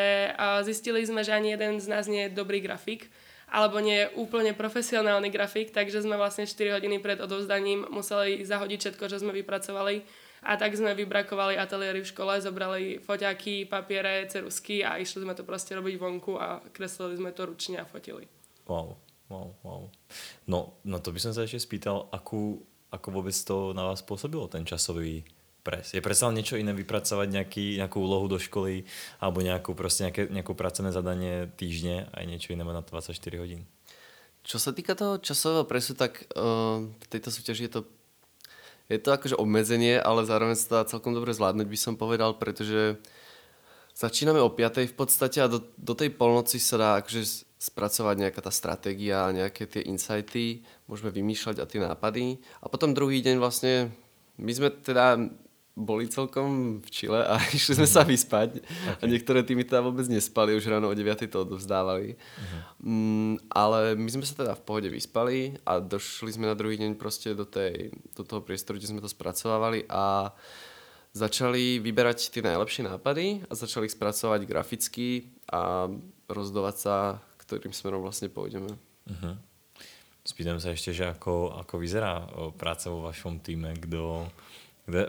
zistili 0.64 1.04
sme, 1.04 1.20
že 1.20 1.36
ani 1.36 1.52
jeden 1.52 1.76
z 1.76 1.86
nás 1.92 2.08
nie 2.08 2.24
je 2.24 2.32
dobrý 2.32 2.64
grafik, 2.64 3.12
alebo 3.52 3.76
nie 3.76 4.06
je 4.06 4.12
úplne 4.16 4.56
profesionálny 4.56 5.28
grafik, 5.28 5.68
takže 5.68 6.00
sme 6.00 6.16
vlastne 6.16 6.48
4 6.48 6.80
hodiny 6.80 6.96
pred 6.96 7.20
odovzdaním 7.20 7.84
museli 7.92 8.40
zahodiť 8.40 8.78
všetko, 8.80 9.04
čo 9.12 9.20
sme 9.20 9.36
vypracovali 9.36 10.02
a 10.46 10.54
tak 10.54 10.78
sme 10.78 10.94
vybrakovali 10.94 11.58
ateliéry 11.58 12.00
v 12.02 12.10
škole, 12.10 12.38
zobrali 12.38 13.02
foťáky, 13.02 13.66
papiere, 13.66 14.26
cerusky 14.30 14.86
a 14.86 14.98
išli 14.98 15.26
sme 15.26 15.34
to 15.34 15.42
proste 15.42 15.74
robiť 15.74 15.94
vonku 15.98 16.38
a 16.38 16.62
kreslili 16.70 17.18
sme 17.18 17.34
to 17.34 17.50
ručne 17.50 17.82
a 17.82 17.88
fotili. 17.88 18.30
Wow, 18.70 18.98
wow, 19.26 19.50
wow. 19.66 19.82
No, 20.46 20.78
no 20.86 20.96
to 21.02 21.10
by 21.10 21.18
som 21.18 21.34
sa 21.34 21.46
ešte 21.46 21.62
spýtal, 21.62 22.06
akú 22.14 22.62
ako 22.90 23.08
vôbec 23.10 23.34
to 23.34 23.74
na 23.74 23.86
vás 23.86 24.02
pôsobilo, 24.02 24.46
ten 24.46 24.62
časový 24.62 25.26
pres? 25.66 25.90
Je 25.90 26.04
predsa 26.04 26.30
niečo 26.30 26.54
iné 26.54 26.70
vypracovať 26.70 27.28
nejaký, 27.30 27.66
nejakú 27.82 27.98
úlohu 27.98 28.30
do 28.30 28.38
školy 28.38 28.86
alebo 29.18 29.42
nejakú, 29.42 29.74
proste 29.74 30.06
nejaké, 30.06 30.30
nejakú 30.30 30.54
pracovné 30.54 30.94
zadanie 30.94 31.50
týždne 31.58 32.06
a 32.14 32.22
niečo 32.22 32.54
iné 32.54 32.62
na 32.62 32.82
24 32.82 33.16
hodín? 33.42 33.66
Čo 34.46 34.62
sa 34.62 34.70
týka 34.70 34.94
toho 34.94 35.18
časového 35.18 35.66
presu, 35.66 35.98
tak 35.98 36.30
uh, 36.38 36.86
v 36.86 37.06
tejto 37.10 37.34
súťaži 37.34 37.66
je 37.66 37.72
to 37.78 37.80
je 38.86 39.02
to 39.02 39.10
akože 39.10 39.34
obmedzenie, 39.34 39.98
ale 39.98 40.22
zároveň 40.22 40.54
sa 40.54 40.78
dá 40.78 40.80
celkom 40.86 41.10
dobre 41.10 41.34
zvládnuť, 41.34 41.66
by 41.66 41.78
som 41.78 41.98
povedal, 41.98 42.38
pretože 42.38 42.94
začíname 43.98 44.38
o 44.38 44.46
5. 44.46 44.86
v 44.86 44.94
podstate 44.94 45.42
a 45.42 45.50
do, 45.50 45.58
do 45.74 45.94
tej 45.98 46.14
polnoci 46.14 46.62
sa 46.62 46.78
dá 46.78 46.90
akože 47.02 47.45
spracovať 47.56 48.16
nejaká 48.20 48.40
tá 48.44 48.52
stratégia, 48.52 49.32
nejaké 49.32 49.64
tie 49.64 49.82
insighty, 49.88 50.60
môžeme 50.84 51.08
vymýšľať 51.08 51.56
a 51.60 51.68
tie 51.68 51.80
nápady. 51.80 52.36
A 52.60 52.68
potom 52.68 52.92
druhý 52.92 53.24
deň 53.24 53.40
vlastne, 53.40 53.88
my 54.36 54.52
sme 54.52 54.68
teda 54.68 55.16
boli 55.76 56.08
celkom 56.08 56.80
v 56.80 56.88
Čile 56.88 57.20
a 57.20 57.36
išli 57.56 57.76
sme 57.76 57.84
sa 57.84 58.00
vyspať. 58.00 58.64
Okay. 58.64 59.00
A 59.00 59.04
niektoré 59.04 59.44
týmy 59.44 59.68
teda 59.68 59.84
vôbec 59.84 60.08
nespali, 60.08 60.56
už 60.56 60.64
ráno 60.72 60.88
o 60.88 60.96
9 60.96 61.28
to 61.28 61.44
odovzdávali. 61.44 62.16
Uh-huh. 62.16 62.60
Mm, 62.80 63.34
ale 63.52 63.92
my 63.92 64.08
sme 64.08 64.24
sa 64.24 64.40
teda 64.40 64.52
v 64.56 64.64
pohode 64.64 64.88
vyspali 64.88 65.60
a 65.68 65.76
došli 65.80 66.32
sme 66.32 66.48
na 66.48 66.56
druhý 66.56 66.80
deň 66.80 66.96
proste 66.96 67.36
do, 67.36 67.44
tej, 67.44 67.92
do 68.16 68.24
toho 68.24 68.40
priestoru, 68.40 68.80
kde 68.80 68.88
sme 68.88 69.04
to 69.04 69.12
spracovávali 69.12 69.84
a 69.92 70.32
začali 71.12 71.80
vyberať 71.80 72.32
tie 72.32 72.40
najlepšie 72.40 72.88
nápady 72.88 73.44
a 73.48 73.52
začali 73.52 73.88
ich 73.88 73.96
spracovať 73.96 74.48
graficky 74.48 75.28
a 75.52 75.92
rozdovať 76.28 76.76
sa 76.76 77.20
ktorým 77.46 77.70
smerom 77.70 78.02
vlastne 78.02 78.26
pôjdeme. 78.28 78.74
Uh-huh. 79.06 79.34
Spýtam 80.26 80.58
sa 80.58 80.74
ešte, 80.74 80.90
že 80.90 81.06
ako, 81.06 81.54
ako 81.62 81.74
vyzerá 81.78 82.26
práca 82.58 82.90
vo 82.90 83.06
vašom 83.06 83.38
týme, 83.38 83.78
kto, 83.78 84.26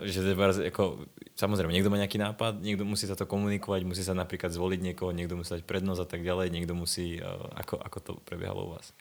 že 0.06 0.22
ako, 0.70 1.10
samozrejme, 1.34 1.74
niekto 1.74 1.90
má 1.90 1.98
nejaký 1.98 2.22
nápad, 2.22 2.62
niekto 2.62 2.86
musí 2.86 3.10
sa 3.10 3.18
to 3.18 3.26
komunikovať, 3.26 3.82
musí 3.82 4.06
sa 4.06 4.14
napríklad 4.14 4.54
zvoliť 4.54 4.78
niekoho, 4.78 5.10
niekto 5.10 5.34
musí 5.34 5.58
dať 5.58 5.66
prednosť 5.66 6.00
a 6.02 6.08
tak 6.08 6.22
ďalej, 6.22 6.54
niekto 6.54 6.78
musí, 6.78 7.18
ako, 7.58 7.82
ako 7.82 7.98
to 7.98 8.12
prebiehalo 8.22 8.70
u 8.70 8.70
vás? 8.78 8.94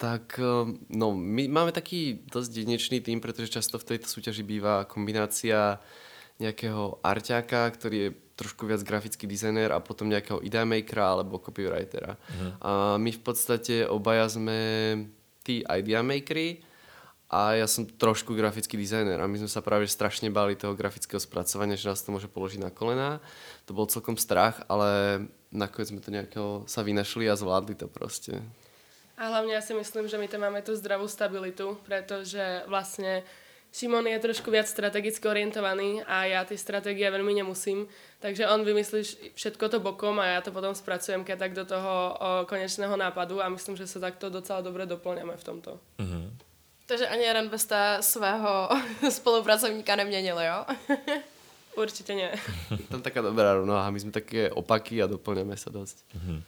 Tak 0.00 0.40
no, 0.88 1.12
my 1.12 1.44
máme 1.48 1.72
taký 1.72 2.24
dosť 2.28 2.64
jedinečný 2.64 3.04
tým, 3.04 3.20
pretože 3.20 3.52
často 3.52 3.76
v 3.76 3.96
tejto 3.96 4.08
súťaži 4.08 4.44
býva 4.44 4.88
kombinácia 4.88 5.76
nejakého 6.40 6.98
arťáka, 7.04 7.68
ktorý 7.76 7.96
je 7.96 8.10
trošku 8.40 8.64
viac 8.64 8.80
grafický 8.80 9.28
dizajner 9.28 9.68
a 9.68 9.84
potom 9.84 10.08
nejakého 10.08 10.40
idea 10.40 10.64
makera 10.64 11.12
alebo 11.12 11.36
copywritera. 11.36 12.16
Uh-huh. 12.16 12.52
A 12.64 12.70
my 12.96 13.12
v 13.12 13.20
podstate 13.20 13.84
obaja 13.84 14.32
sme 14.32 14.58
tí 15.44 15.60
idea 15.68 16.00
makery 16.00 16.64
a 17.28 17.60
ja 17.60 17.68
som 17.68 17.84
trošku 17.84 18.32
grafický 18.32 18.80
dizajner 18.80 19.20
a 19.20 19.28
my 19.28 19.36
sme 19.38 19.50
sa 19.52 19.60
práve 19.60 19.86
strašne 19.86 20.32
báli 20.32 20.56
toho 20.56 20.72
grafického 20.72 21.20
spracovania, 21.20 21.78
že 21.78 21.92
nás 21.92 22.00
to 22.00 22.10
môže 22.10 22.32
položiť 22.32 22.64
na 22.64 22.72
kolená. 22.72 23.20
To 23.68 23.76
bol 23.76 23.86
celkom 23.86 24.16
strach, 24.16 24.64
ale 24.66 25.22
nakonec 25.52 25.94
sme 25.94 26.00
to 26.00 26.10
nejako 26.10 26.44
sa 26.64 26.80
vynašli 26.80 27.28
a 27.28 27.38
zvládli 27.38 27.76
to 27.76 27.86
proste. 27.86 28.40
A 29.20 29.28
hlavne 29.28 29.52
ja 29.52 29.60
si 29.60 29.76
myslím, 29.76 30.08
že 30.08 30.16
my 30.16 30.26
tam 30.32 30.48
máme 30.48 30.64
tú 30.64 30.72
zdravú 30.72 31.04
stabilitu, 31.04 31.76
pretože 31.84 32.64
vlastne 32.64 33.20
Šimon 33.70 34.02
je 34.06 34.18
trošku 34.18 34.50
viac 34.50 34.66
strategicky 34.66 35.22
orientovaný 35.30 36.02
a 36.02 36.26
ja 36.26 36.42
tie 36.42 36.58
stratégie 36.58 37.06
veľmi 37.06 37.38
nemusím. 37.38 37.86
Takže 38.18 38.50
on 38.50 38.66
vymyslí 38.66 39.32
všetko 39.38 39.64
to 39.70 39.78
bokom 39.78 40.18
a 40.18 40.26
ja 40.26 40.40
to 40.42 40.50
potom 40.50 40.74
spracujem 40.74 41.22
keď 41.22 41.36
tak 41.38 41.52
do 41.54 41.64
toho 41.64 41.94
o, 41.94 42.14
konečného 42.50 42.92
nápadu 42.98 43.38
a 43.38 43.48
myslím, 43.48 43.78
že 43.78 43.86
sa 43.86 44.02
takto 44.02 44.26
docela 44.26 44.58
dobre 44.60 44.90
doplňame 44.90 45.38
v 45.38 45.44
tomto. 45.46 45.78
Mm-hmm. 46.02 46.24
Takže 46.90 47.06
ani 47.06 47.22
jeden 47.22 47.46
byste 47.48 48.02
svého 48.02 48.68
spolupracovníka 49.22 49.96
neměnili, 49.96 50.44
jo? 50.46 50.58
Určite 51.78 52.14
nie. 52.14 52.30
Tam 52.90 52.98
taká 52.98 53.22
dobrá 53.22 53.54
rovnováha. 53.54 53.94
My 53.94 54.00
sme 54.02 54.10
také 54.10 54.50
opaky 54.50 54.98
a 54.98 55.06
doplňame 55.06 55.54
sa 55.54 55.70
dosť. 55.70 56.02
Mm-hmm. 56.18 56.38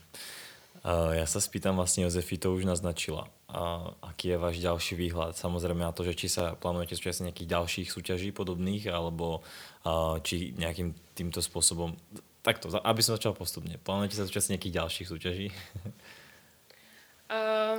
Uh, 0.82 1.14
ja 1.14 1.30
sa 1.30 1.38
spýtam 1.38 1.78
vlastne, 1.78 2.02
Jozefi 2.02 2.42
to 2.42 2.50
už 2.50 2.66
naznačila. 2.66 3.30
Uh, 3.46 3.94
aký 4.02 4.34
je 4.34 4.42
váš 4.42 4.58
ďalší 4.58 4.98
výhľad? 4.98 5.38
Samozrejme 5.38 5.78
na 5.78 5.94
to, 5.94 6.02
že 6.02 6.18
či 6.18 6.26
sa 6.26 6.58
plánujete 6.58 6.98
súčasť 6.98 7.30
nejakých 7.30 7.52
ďalších 7.54 7.88
súťaží 7.88 8.34
podobných, 8.34 8.90
alebo 8.90 9.46
uh, 9.86 10.18
či 10.26 10.50
nejakým 10.58 10.90
týmto 11.14 11.38
spôsobom... 11.38 11.94
Takto, 12.42 12.66
aby 12.74 12.98
som 12.98 13.14
začal 13.14 13.38
postupne. 13.38 13.78
Plánujete 13.78 14.18
sa 14.18 14.26
súčasť 14.26 14.58
nejakých 14.58 14.74
ďalších 14.82 15.06
súťaží? 15.06 15.46
uh, 17.30 17.78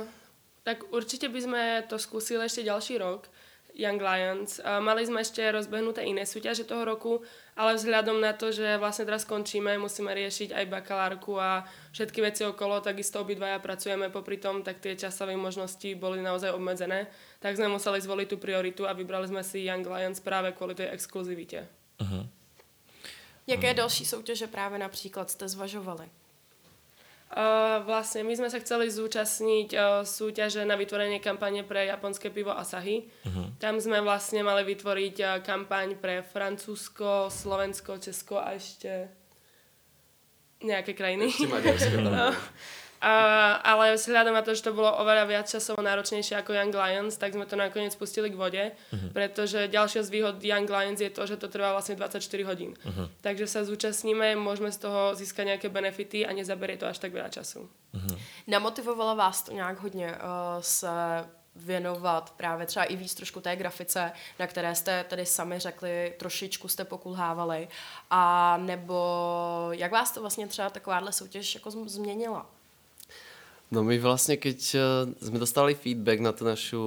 tak 0.64 0.88
určite 0.88 1.28
by 1.28 1.40
sme 1.44 1.62
to 1.84 2.00
skúsili 2.00 2.40
ešte 2.40 2.64
ďalší 2.64 2.96
rok. 2.96 3.28
Young 3.74 3.98
Lions. 3.98 4.62
Mali 4.62 5.02
sme 5.02 5.26
ešte 5.26 5.42
rozbehnuté 5.50 6.06
iné 6.06 6.22
súťaže 6.22 6.62
toho 6.62 6.86
roku, 6.86 7.26
ale 7.58 7.74
vzhľadom 7.74 8.22
na 8.22 8.30
to, 8.30 8.54
že 8.54 8.78
vlastne 8.78 9.02
teraz 9.02 9.26
skončíme, 9.26 9.78
musíme 9.82 10.14
riešiť 10.14 10.54
aj 10.54 10.64
bakalárku 10.70 11.34
a 11.38 11.66
všetky 11.90 12.22
veci 12.22 12.42
okolo, 12.46 12.78
takisto 12.78 13.18
obidvaja 13.18 13.58
pracujeme 13.58 14.10
popri 14.14 14.38
tom, 14.38 14.62
tak 14.62 14.78
tie 14.78 14.94
časové 14.94 15.34
možnosti 15.34 15.90
boli 15.98 16.22
naozaj 16.22 16.54
obmedzené. 16.54 17.10
Tak 17.42 17.58
sme 17.58 17.66
museli 17.66 17.98
zvoliť 17.98 18.26
tú 18.30 18.36
prioritu 18.38 18.86
a 18.86 18.94
vybrali 18.94 19.26
sme 19.26 19.42
si 19.42 19.66
Young 19.66 19.86
Lions 19.86 20.22
práve 20.22 20.54
kvôli 20.54 20.78
tej 20.78 20.94
exkluzivite. 20.94 21.66
Uh-huh. 21.98 22.26
Jaké 23.46 23.74
další 23.74 24.06
soutěže 24.06 24.46
právě 24.46 24.78
například 24.78 25.30
jste 25.30 25.48
zvažovali? 25.48 26.10
Vlastne 27.84 28.22
my 28.22 28.34
sme 28.38 28.46
sa 28.46 28.62
chceli 28.62 28.86
zúčastniť 28.94 29.68
uh, 29.74 30.06
súťaže 30.06 30.62
na 30.62 30.78
vytvorenie 30.78 31.18
kampane 31.18 31.66
pre 31.66 31.90
japonské 31.90 32.30
pivo 32.30 32.54
Asahi. 32.54 33.10
Uh-huh. 33.26 33.50
Tam 33.58 33.82
sme 33.82 33.98
vlastne 33.98 34.46
mali 34.46 34.62
vytvoriť 34.62 35.16
uh, 35.18 35.28
kampaň 35.42 35.98
pre 35.98 36.22
Francúzsko, 36.22 37.32
Slovensko, 37.34 37.98
Česko 37.98 38.38
a 38.38 38.54
ešte 38.54 39.10
nejaké 40.62 40.94
krajiny. 40.94 41.26
Ešte 41.34 41.50
Maďarsko. 41.50 41.96
no. 42.06 42.30
A, 43.04 43.60
ale 43.60 44.00
vzhľadom 44.00 44.32
na 44.32 44.40
to, 44.40 44.56
že 44.56 44.64
to 44.64 44.72
bolo 44.72 44.88
oveľa 44.88 45.28
viac 45.28 45.44
časovo 45.44 45.84
náročnejšie 45.84 46.40
ako 46.40 46.56
Young 46.56 46.72
Lions, 46.72 47.20
tak 47.20 47.36
sme 47.36 47.44
to 47.44 47.52
nakoniec 47.52 47.92
pustili 48.00 48.32
k 48.32 48.40
vode, 48.40 48.64
uh-huh. 48.72 49.12
pretože 49.12 49.68
ďalšia 49.68 50.00
z 50.00 50.08
výhod 50.08 50.36
Young 50.40 50.64
Lions 50.64 50.96
je 51.04 51.12
to, 51.12 51.28
že 51.28 51.36
to 51.36 51.52
trvá 51.52 51.76
vlastne 51.76 52.00
24 52.00 52.24
hodín. 52.48 52.72
Uh-huh. 52.72 53.12
Takže 53.20 53.44
sa 53.44 53.60
zúčastníme, 53.60 54.40
môžeme 54.40 54.72
z 54.72 54.88
toho 54.88 55.12
získať 55.12 55.52
nejaké 55.52 55.68
benefity 55.68 56.24
a 56.24 56.32
nezaberie 56.32 56.80
to 56.80 56.88
až 56.88 56.96
tak 56.96 57.12
veľa 57.12 57.28
času. 57.28 57.68
Uh-huh. 57.68 58.16
Namotivovalo 58.48 59.12
vás 59.20 59.44
to 59.44 59.52
nějak 59.52 59.76
hodně 59.84 60.08
uh, 60.16 60.64
se 60.64 60.88
věnovat 61.56 62.32
právě 62.36 62.66
třeba 62.66 62.84
i 62.84 62.96
víc 62.96 63.14
trošku 63.14 63.40
té 63.40 63.56
grafice, 63.56 64.12
na 64.38 64.46
které 64.46 64.74
jste 64.74 65.04
tedy 65.04 65.26
sami 65.26 65.58
řekli, 65.58 66.14
trošičku 66.18 66.68
jste 66.68 66.84
pokulhávali, 66.84 67.68
a 68.10 68.56
nebo 68.56 69.68
jak 69.70 69.92
vás 69.92 70.10
to 70.10 70.20
vlastně 70.20 70.46
třeba 70.46 70.70
takováhle 70.70 71.12
soutěž 71.12 71.54
jako 71.54 71.70
změnila? 71.70 72.46
No 73.72 73.80
my 73.80 73.96
vlastne, 73.96 74.36
keď 74.36 74.58
uh, 74.76 74.84
sme 75.20 75.40
dostali 75.40 75.72
feedback 75.72 76.20
na 76.20 76.32
tú 76.36 76.44
našu 76.44 76.84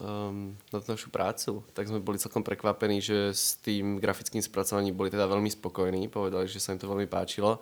um, 0.00 0.56
na 0.72 0.78
tú 0.80 0.88
našu 0.92 1.08
prácu, 1.12 1.60
tak 1.76 1.88
sme 1.88 2.00
boli 2.00 2.20
celkom 2.20 2.40
prekvapení, 2.40 3.02
že 3.02 3.34
s 3.34 3.58
tým 3.60 4.00
grafickým 4.00 4.40
spracovaním 4.40 4.96
boli 4.96 5.12
teda 5.12 5.28
veľmi 5.28 5.50
spokojní, 5.52 6.08
povedali, 6.08 6.48
že 6.48 6.62
sa 6.62 6.72
im 6.72 6.80
to 6.80 6.88
veľmi 6.88 7.08
páčilo 7.10 7.60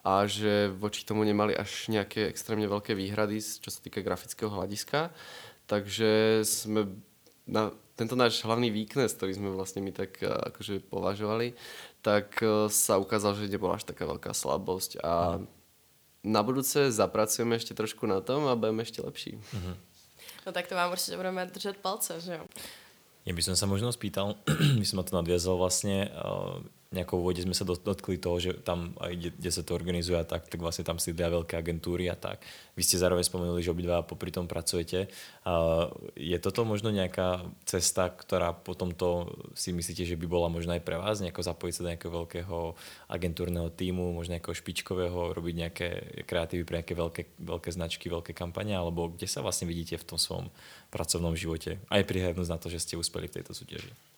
a 0.00 0.24
že 0.24 0.72
voči 0.72 1.04
tomu 1.04 1.28
nemali 1.28 1.52
až 1.52 1.92
nejaké 1.92 2.24
extrémne 2.32 2.64
veľké 2.64 2.96
výhrady, 2.96 3.36
čo 3.36 3.68
sa 3.68 3.84
týka 3.84 4.00
grafického 4.00 4.48
hľadiska. 4.48 5.12
Takže 5.68 6.40
sme 6.40 6.88
na 7.44 7.68
tento 8.00 8.16
náš 8.16 8.40
hlavný 8.40 8.72
weakness, 8.72 9.12
ktorý 9.12 9.36
sme 9.36 9.52
vlastne 9.52 9.84
my 9.84 9.92
tak 9.92 10.24
uh, 10.24 10.50
akože 10.50 10.88
považovali, 10.88 11.52
tak 12.00 12.40
uh, 12.40 12.72
sa 12.72 12.96
ukázal, 12.96 13.36
že 13.36 13.52
nebola 13.52 13.76
až 13.76 13.84
taká 13.84 14.08
veľká 14.08 14.32
slabosť 14.32 15.04
a 15.04 15.38
mm 15.38 15.59
na 16.20 16.40
budúce 16.44 16.92
zapracujeme 16.92 17.56
ešte 17.56 17.72
trošku 17.72 18.04
na 18.04 18.20
tom 18.20 18.44
a 18.48 18.58
budeme 18.58 18.84
ešte 18.84 19.00
lepší. 19.00 19.40
Uh-huh. 19.40 19.74
No 20.44 20.50
tak 20.52 20.68
to 20.68 20.76
vám 20.76 20.92
určite 20.92 21.16
budeme 21.16 21.44
držať 21.48 21.80
palce, 21.80 22.20
že 22.20 22.40
jo? 22.40 22.44
Ja 23.28 23.32
by 23.36 23.42
som 23.44 23.54
sa 23.56 23.68
možno 23.68 23.92
spýtal, 23.92 24.36
by 24.80 24.86
som 24.86 25.00
to 25.04 25.16
nadviazal 25.16 25.60
vlastne, 25.60 26.08
nejakou 26.90 27.22
vode 27.22 27.38
sme 27.38 27.54
sa 27.54 27.62
dotkli 27.62 28.18
toho, 28.18 28.42
že 28.42 28.50
tam 28.66 28.98
aj 28.98 29.38
kde, 29.38 29.50
sa 29.54 29.62
to 29.62 29.78
organizuje 29.78 30.18
a 30.18 30.26
tak, 30.26 30.50
tak 30.50 30.58
vlastne 30.58 30.82
tam 30.82 30.98
sídlia 30.98 31.30
veľké 31.30 31.54
agentúry 31.54 32.10
a 32.10 32.18
tak. 32.18 32.42
Vy 32.74 32.82
ste 32.82 32.98
zároveň 32.98 33.22
spomenuli, 33.22 33.62
že 33.62 33.70
obidva 33.70 34.02
popri 34.02 34.34
tom 34.34 34.50
pracujete. 34.50 35.06
Je 36.18 36.38
toto 36.42 36.66
možno 36.66 36.90
nejaká 36.90 37.46
cesta, 37.62 38.10
ktorá 38.10 38.50
potom 38.50 38.90
to 38.90 39.30
si 39.54 39.70
myslíte, 39.70 40.02
že 40.02 40.18
by 40.18 40.26
bola 40.26 40.50
možno 40.50 40.74
aj 40.74 40.82
pre 40.82 40.98
vás, 40.98 41.22
nejako 41.22 41.46
zapojiť 41.46 41.74
sa 41.78 41.82
do 41.86 41.90
nejakého 41.94 42.12
veľkého 42.26 42.58
agentúrneho 43.06 43.70
týmu, 43.70 44.10
možno 44.10 44.34
nejakého 44.34 44.58
špičkového, 44.58 45.30
robiť 45.30 45.54
nejaké 45.54 45.88
kreatívy 46.26 46.66
pre 46.66 46.82
nejaké 46.82 46.98
veľké, 46.98 47.22
veľké 47.38 47.70
značky, 47.70 48.10
veľké 48.10 48.34
kampane, 48.34 48.74
alebo 48.74 49.14
kde 49.14 49.30
sa 49.30 49.46
vlastne 49.46 49.70
vidíte 49.70 49.94
v 49.94 50.08
tom 50.10 50.18
svojom 50.18 50.50
pracovnom 50.90 51.38
živote? 51.38 51.78
Aj 51.86 52.02
prihľadnúť 52.02 52.50
na 52.50 52.58
to, 52.58 52.66
že 52.66 52.82
ste 52.82 52.98
uspeli 52.98 53.30
v 53.30 53.38
tejto 53.38 53.54
súťaži. 53.54 54.09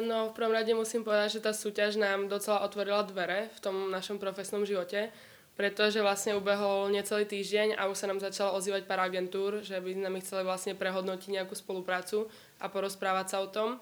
No, 0.00 0.32
v 0.32 0.36
prvom 0.36 0.56
rade 0.56 0.72
musím 0.72 1.04
povedať, 1.04 1.36
že 1.36 1.44
tá 1.44 1.52
súťaž 1.52 2.00
nám 2.00 2.32
docela 2.32 2.64
otvorila 2.64 3.04
dvere 3.04 3.52
v 3.52 3.58
tom 3.60 3.76
našom 3.92 4.16
profesnom 4.16 4.64
živote, 4.64 5.12
pretože 5.52 6.00
vlastne 6.00 6.36
ubehol 6.36 6.88
necelý 6.88 7.28
týždeň 7.28 7.76
a 7.76 7.88
už 7.88 7.96
sa 7.96 8.08
nám 8.08 8.20
začalo 8.20 8.56
ozývať 8.56 8.88
pár 8.88 9.04
agentúr, 9.04 9.60
že 9.60 9.76
by 9.76 9.92
sme 9.96 10.20
chceli 10.24 10.42
vlastne 10.48 10.72
prehodnotiť 10.76 11.28
nejakú 11.28 11.52
spoluprácu 11.52 12.28
a 12.60 12.72
porozprávať 12.72 13.26
sa 13.28 13.38
o 13.44 13.48
tom. 13.52 13.76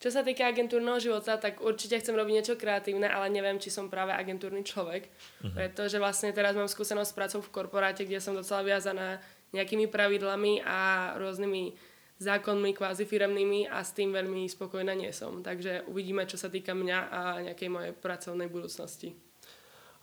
Čo 0.00 0.08
sa 0.08 0.24
týka 0.24 0.48
agentúrneho 0.48 0.96
života, 0.96 1.36
tak 1.36 1.60
určite 1.60 2.00
chcem 2.00 2.16
robiť 2.16 2.32
niečo 2.32 2.54
kreatívne, 2.56 3.04
ale 3.04 3.28
neviem, 3.28 3.60
či 3.60 3.68
som 3.68 3.92
práve 3.92 4.16
agentúrny 4.16 4.64
človek, 4.64 5.04
uh-huh. 5.04 5.52
pretože 5.52 6.00
vlastne 6.00 6.32
teraz 6.32 6.56
mám 6.56 6.72
skúsenosť 6.72 7.12
s 7.12 7.16
prácou 7.16 7.40
v 7.44 7.52
korporáte, 7.52 8.08
kde 8.08 8.16
som 8.16 8.32
docela 8.32 8.64
viazaná 8.64 9.20
nejakými 9.52 9.92
pravidlami 9.92 10.64
a 10.64 11.12
rôznymi 11.20 11.76
zákonmi 12.20 12.76
kvázi 12.76 13.08
firemnými 13.08 13.72
a 13.72 13.80
s 13.80 13.96
tým 13.96 14.12
veľmi 14.12 14.44
spokojná 14.44 14.92
nie 14.92 15.08
som. 15.10 15.40
Takže 15.40 15.88
uvidíme, 15.88 16.28
čo 16.28 16.36
sa 16.36 16.52
týka 16.52 16.76
mňa 16.76 16.98
a 17.08 17.20
nejakej 17.50 17.68
mojej 17.72 17.92
pracovnej 17.96 18.52
budúcnosti. 18.52 19.16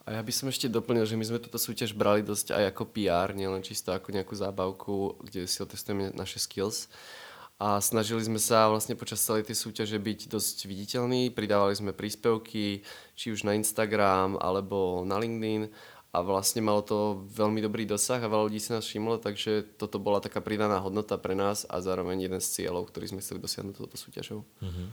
A 0.07 0.17
ja 0.17 0.21
by 0.23 0.31
som 0.33 0.49
ešte 0.49 0.71
doplnil, 0.71 1.03
že 1.05 1.19
my 1.19 1.25
sme 1.27 1.43
túto 1.43 1.59
súťaž 1.59 1.91
brali 1.91 2.23
dosť 2.23 2.55
aj 2.55 2.63
ako 2.73 2.83
PR, 2.95 3.35
nielen 3.35 3.61
čisto 3.61 3.91
ako 3.93 4.15
nejakú 4.15 4.33
zábavku, 4.33 5.19
kde 5.19 5.45
si 5.45 5.59
otestujeme 5.61 6.15
naše 6.15 6.39
skills. 6.41 6.87
A 7.57 7.81
snažili 7.81 8.21
sme 8.21 8.37
sa 8.37 8.69
vlastne 8.69 8.93
počas 8.93 9.19
celej 9.19 9.49
tej 9.49 9.57
súťaže 9.57 9.97
byť 9.97 10.29
dosť 10.29 10.57
viditeľní, 10.69 11.33
pridávali 11.33 11.73
sme 11.73 11.89
príspevky, 11.89 12.85
či 13.17 13.25
už 13.33 13.43
na 13.49 13.57
Instagram 13.57 14.37
alebo 14.37 15.01
na 15.03 15.17
LinkedIn 15.17 15.73
a 16.17 16.25
vlastne 16.25 16.65
malo 16.65 16.81
to 16.81 17.21
veľmi 17.29 17.61
dobrý 17.61 17.85
dosah 17.85 18.17
a 18.17 18.25
veľa 18.25 18.49
ľudí 18.49 18.57
si 18.57 18.73
nás 18.73 18.81
všimlo, 18.81 19.21
takže 19.21 19.77
toto 19.77 20.01
bola 20.01 20.17
taká 20.17 20.41
pridaná 20.41 20.81
hodnota 20.81 21.13
pre 21.21 21.37
nás 21.37 21.69
a 21.69 21.77
zároveň 21.77 22.25
jeden 22.25 22.41
z 22.41 22.47
cieľov, 22.57 22.89
ktorý 22.89 23.13
sme 23.13 23.21
chceli 23.21 23.37
dosiahnuť 23.37 23.77
toto 23.77 24.01
súťažou. 24.01 24.41
Uh-huh. 24.41 24.87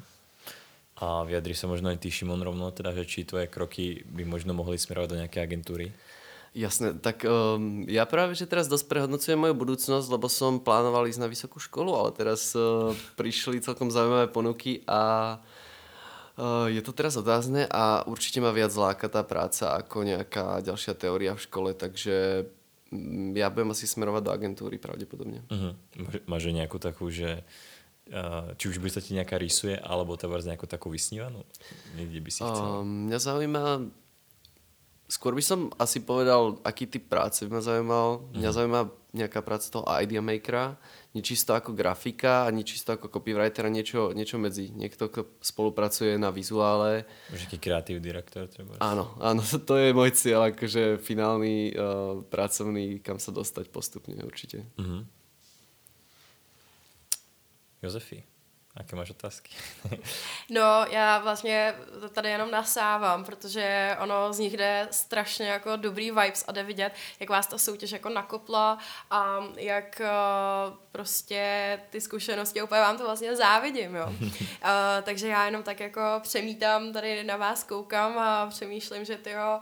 A 1.00 1.24
vyjadri 1.24 1.56
sa 1.56 1.64
možno 1.64 1.88
aj 1.88 2.04
ty, 2.04 2.12
Šimon, 2.12 2.44
rovno, 2.44 2.68
teda, 2.76 2.92
že 2.92 3.08
či 3.08 3.24
tvoje 3.24 3.48
kroky 3.48 4.04
by 4.04 4.28
možno 4.28 4.52
mohli 4.52 4.76
smerovať 4.76 5.08
do 5.08 5.18
nejakej 5.24 5.40
agentúry? 5.40 5.86
Jasné, 6.54 7.00
tak 7.00 7.24
um, 7.24 7.82
ja 7.88 8.04
práve, 8.04 8.36
že 8.36 8.46
teraz 8.46 8.68
dosť 8.68 8.86
prehodnocujem 8.86 9.40
moju 9.40 9.56
budúcnosť, 9.56 10.06
lebo 10.06 10.28
som 10.28 10.60
plánoval 10.60 11.08
ísť 11.08 11.24
na 11.24 11.32
vysokú 11.32 11.56
školu, 11.56 11.96
ale 11.96 12.12
teraz 12.12 12.52
uh, 12.52 12.92
prišli 13.16 13.64
celkom 13.64 13.88
zaujímavé 13.88 14.28
ponuky 14.28 14.84
a 14.84 15.00
Eh, 15.34 15.63
je 16.66 16.82
to 16.82 16.90
teraz 16.90 17.14
otázne 17.14 17.62
a 17.70 18.02
určite 18.10 18.42
ma 18.42 18.50
viac 18.50 18.74
láka 18.74 19.06
tá 19.06 19.22
práca 19.22 19.78
ako 19.78 20.02
nejaká 20.02 20.66
ďalšia 20.66 20.98
teória 20.98 21.38
v 21.38 21.44
škole, 21.46 21.70
takže 21.78 22.48
mm, 22.90 23.38
ja 23.38 23.54
budem 23.54 23.70
asi 23.70 23.86
smerovať 23.86 24.22
do 24.26 24.34
agentúry 24.34 24.76
pravdepodobne. 24.82 25.46
Uh-huh. 25.46 25.78
Máš 26.26 26.50
nejakú 26.50 26.82
takú, 26.82 27.06
že 27.06 27.46
uh, 28.10 28.50
či 28.58 28.66
už 28.66 28.82
by 28.82 28.90
sa 28.90 28.98
ti 28.98 29.14
nejaká 29.14 29.38
rysuje, 29.38 29.78
alebo 29.78 30.18
to 30.18 30.26
nejakú 30.26 30.66
takú 30.66 30.90
vysnívanú? 30.90 31.46
Niekde 31.94 32.18
by 32.18 32.30
si 32.34 32.42
chcel? 32.42 32.66
Uh, 32.66 32.82
mňa 32.82 33.18
zaujíma 33.22 33.64
skôr 35.06 35.38
by 35.38 35.44
som 35.44 35.70
asi 35.78 36.02
povedal, 36.02 36.58
aký 36.66 36.90
typ 36.90 37.06
práce 37.06 37.46
by 37.46 37.50
ma 37.54 37.62
zaujímal. 37.62 38.08
Uh-huh. 38.18 38.38
Mňa 38.42 38.50
zaujíma 38.50 38.80
nejaká 39.14 39.40
práca 39.46 39.70
toho 39.70 39.86
idea 40.02 40.18
makera, 40.18 40.74
nečisto 41.14 41.54
ako 41.54 41.70
grafika 41.72 42.44
a 42.44 42.50
nečisto 42.50 42.98
ako 42.98 43.06
copywritera, 43.06 43.70
niečo, 43.70 44.10
niečo 44.10 44.42
medzi. 44.42 44.74
Niekto, 44.74 45.06
kto 45.06 45.22
spolupracuje 45.38 46.18
na 46.18 46.34
vizuále. 46.34 47.06
Už 47.30 47.46
aký 47.46 47.62
kreatív 47.62 48.02
direktor 48.02 48.50
treba. 48.50 48.74
Áno, 48.82 49.14
áno, 49.22 49.40
to 49.70 49.78
je 49.78 49.94
môj 49.94 50.10
cieľ, 50.18 50.50
akože 50.50 50.98
finálny 50.98 51.72
uh, 51.72 52.20
pracovný, 52.26 52.98
kam 52.98 53.22
sa 53.22 53.30
dostať 53.30 53.70
postupne 53.70 54.18
určite. 54.26 54.66
Uh-huh. 54.74 55.06
Jozefi. 57.78 58.33
Jaké 58.78 58.96
máš 58.96 59.10
otázky? 59.10 59.50
no, 60.50 60.86
já 60.90 61.18
vlastně 61.18 61.74
to 62.00 62.08
tady 62.08 62.30
jenom 62.30 62.50
nasávám, 62.50 63.24
protože 63.24 63.96
ono 64.00 64.32
z 64.32 64.38
nich 64.38 64.56
jde 64.56 64.88
strašně 64.90 65.48
jako 65.48 65.76
dobrý 65.76 66.10
vibes 66.10 66.44
a 66.48 66.52
jde 66.52 66.62
vidět, 66.62 66.92
jak 67.20 67.30
vás 67.30 67.46
ta 67.46 67.58
soutěž 67.58 67.90
jako 67.90 68.08
nakopla 68.08 68.78
a 69.10 69.38
jak 69.56 70.00
uh, 70.00 70.76
prostě 70.92 71.80
ty 71.90 72.00
zkušenosti, 72.00 72.62
úplně 72.62 72.80
vám 72.80 72.98
to 72.98 73.04
vlastně 73.04 73.36
závidím, 73.36 73.94
jo. 73.94 74.06
uh, 74.06 74.30
takže 75.02 75.28
já 75.28 75.44
jenom 75.44 75.62
tak 75.62 75.80
jako 75.80 76.00
přemítám, 76.22 76.92
tady 76.92 77.24
na 77.24 77.36
vás 77.36 77.64
koukám 77.64 78.18
a 78.18 78.46
přemýšlím, 78.46 79.04
že 79.04 79.16
tyjo, 79.16 79.60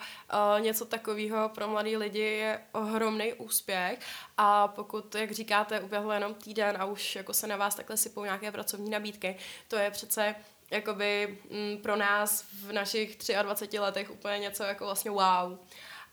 uh, 0.56 0.60
něco 0.60 0.84
takového 0.84 1.48
pro 1.48 1.68
mladý 1.68 1.96
lidi 1.96 2.20
je 2.20 2.60
ohromný 2.72 3.32
úspěch 3.32 3.98
a 4.44 4.68
pokud, 4.68 5.14
jak 5.14 5.30
říkáte, 5.30 5.80
uběhl 5.80 6.12
jenom 6.12 6.34
týden 6.34 6.76
a 6.78 6.84
už 6.84 7.16
jako 7.16 7.32
se 7.34 7.46
na 7.46 7.56
vás 7.56 7.74
takhle 7.74 7.96
sypou 7.96 8.24
nějaké 8.24 8.52
pracovní 8.52 8.90
nabídky, 8.90 9.36
to 9.68 9.76
je 9.76 9.90
přece 9.90 10.34
jakoby 10.70 11.38
m, 11.50 11.56
mm, 11.56 11.78
pro 11.82 11.96
nás 11.96 12.44
v 12.52 12.72
našich 12.72 13.18
23 13.42 13.78
letech 13.78 14.10
úplně 14.10 14.38
něco 14.38 14.62
jako 14.64 14.84
vlastně 14.84 15.10
wow. 15.10 15.58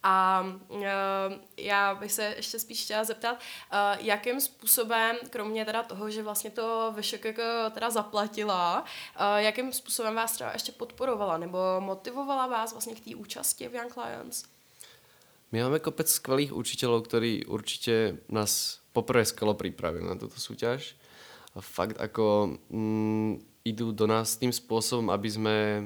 A 0.04 0.46
uh, 0.68 0.84
já 1.58 1.96
bych 1.96 2.12
se 2.12 2.34
ještě 2.38 2.60
spíš 2.60 2.84
chtěla 2.84 3.04
zeptat, 3.04 3.34
uh, 3.34 4.06
jakým 4.06 4.42
způsobem, 4.42 5.16
kromě 5.30 5.66
teda 5.66 5.84
toho, 5.84 6.10
že 6.10 6.24
vlastně 6.24 6.52
to 6.52 6.96
jako 7.24 7.42
teda 7.72 7.90
zaplatila, 7.90 8.82
uh, 8.82 9.38
jakým 9.38 9.74
způsobem 9.74 10.16
vás 10.16 10.32
třeba 10.32 10.52
ještě 10.54 10.72
podporovala 10.72 11.38
nebo 11.38 11.58
motivovala 11.80 12.48
vás 12.48 12.72
vlastně 12.72 12.96
k 12.96 13.04
té 13.06 13.16
účasti 13.16 13.68
v 13.68 13.76
Young 13.76 13.98
Lions? 13.98 14.59
My 15.50 15.66
máme 15.66 15.82
kopec 15.82 16.06
skvelých 16.06 16.54
učiteľov, 16.54 17.10
ktorí 17.10 17.50
určite 17.50 18.22
nás 18.30 18.82
poprvé 18.94 19.26
skalo 19.26 19.58
pripravili 19.58 20.06
na 20.06 20.14
túto 20.14 20.38
súťaž. 20.38 20.94
A 21.58 21.66
fakt 21.66 21.98
ako 21.98 22.58
mm, 22.70 23.66
idú 23.66 23.90
do 23.90 24.06
nás 24.06 24.38
tým 24.38 24.54
spôsobom, 24.54 25.10
aby 25.10 25.30
sme 25.30 25.58
e, 25.58 25.84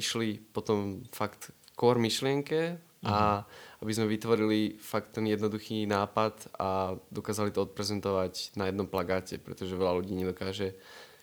išli 0.00 0.40
potom 0.40 1.04
fakt 1.12 1.52
core 1.76 2.00
myšlienke 2.00 2.80
a 3.04 3.16
mhm. 3.16 3.40
aby 3.84 3.92
sme 3.92 4.06
vytvorili 4.08 4.58
fakt 4.80 5.20
ten 5.20 5.28
jednoduchý 5.28 5.84
nápad 5.84 6.56
a 6.56 6.96
dokázali 7.12 7.52
to 7.52 7.68
odprezentovať 7.68 8.56
na 8.56 8.72
jednom 8.72 8.88
plagáte, 8.88 9.36
pretože 9.36 9.76
veľa 9.76 10.00
ľudí 10.00 10.16
nedokáže 10.16 10.72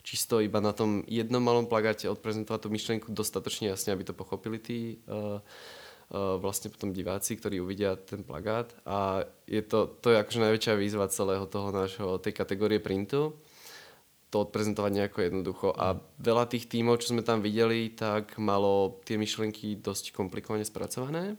čisto 0.06 0.44
iba 0.44 0.60
na 0.60 0.76
tom 0.76 1.02
jednom 1.10 1.42
malom 1.42 1.66
plagáte 1.66 2.06
odprezentovať 2.12 2.60
tú 2.62 2.70
myšlienku 2.70 3.08
dostatočne 3.10 3.72
jasne, 3.72 3.96
aby 3.96 4.04
to 4.04 4.12
pochopili 4.12 4.60
tí 4.60 5.00
uh, 5.08 5.40
vlastne 6.14 6.70
potom 6.70 6.94
diváci, 6.94 7.34
ktorí 7.34 7.58
uvidia 7.58 7.98
ten 7.98 8.22
plagát. 8.22 8.70
A 8.86 9.26
je 9.50 9.66
to, 9.66 9.90
to 9.98 10.14
je 10.14 10.22
akože 10.22 10.40
najväčšia 10.46 10.74
výzva 10.78 11.10
celého 11.10 11.50
toho 11.50 11.74
nášho, 11.74 12.22
tej 12.22 12.38
kategórie 12.38 12.78
printu. 12.78 13.34
To 14.30 14.46
odprezentovať 14.46 14.92
nejako 14.94 15.20
jednoducho. 15.26 15.68
A 15.74 15.98
veľa 16.22 16.50
tých 16.50 16.70
tímov, 16.70 17.02
čo 17.02 17.14
sme 17.14 17.26
tam 17.26 17.42
videli, 17.42 17.94
tak 17.94 18.38
malo 18.38 19.02
tie 19.06 19.18
myšlienky 19.18 19.82
dosť 19.82 20.14
komplikovane 20.14 20.66
spracované. 20.66 21.38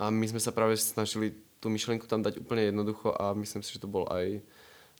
A 0.00 0.08
my 0.08 0.24
sme 0.28 0.40
sa 0.40 0.52
práve 0.52 0.80
snažili 0.80 1.36
tú 1.60 1.68
myšlienku 1.68 2.08
tam 2.08 2.24
dať 2.24 2.40
úplne 2.40 2.72
jednoducho 2.72 3.12
a 3.12 3.36
myslím 3.36 3.60
si, 3.60 3.76
že 3.76 3.84
to 3.84 3.88
bol 3.92 4.08
aj 4.08 4.40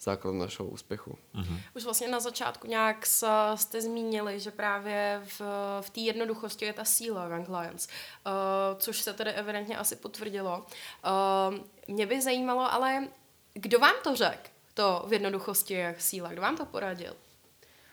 základ 0.00 0.32
našeho 0.32 0.68
úspěchu. 0.68 1.18
Uh-huh. 1.34 1.60
Už 1.76 1.84
vlastně 1.84 2.08
na 2.08 2.20
začátku 2.20 2.66
nějak 2.66 3.06
jste 3.54 3.80
zmínili, 3.80 4.40
že 4.40 4.50
právě 4.50 5.22
v, 5.24 5.40
v 5.80 5.90
té 5.90 6.00
jednoduchosti 6.00 6.64
je 6.64 6.72
ta 6.72 6.84
síla 6.84 7.28
Young 7.28 7.48
Lions, 7.48 7.88
uh, 8.26 8.32
což 8.78 9.00
se 9.00 9.12
tedy 9.12 9.30
evidentně 9.30 9.78
asi 9.78 9.96
potvrdilo. 9.96 10.66
Uh, 10.66 11.58
mě 11.88 12.06
by 12.06 12.22
zajímalo, 12.22 12.72
ale 12.72 13.08
kdo 13.54 13.78
vám 13.78 13.94
to 14.04 14.16
řekl, 14.16 14.48
to 14.74 15.04
v 15.06 15.12
jednoduchosti 15.12 15.74
je 15.74 15.94
síla, 15.98 16.32
kdo 16.32 16.42
vám 16.42 16.56
to 16.56 16.64
poradil? 16.64 17.16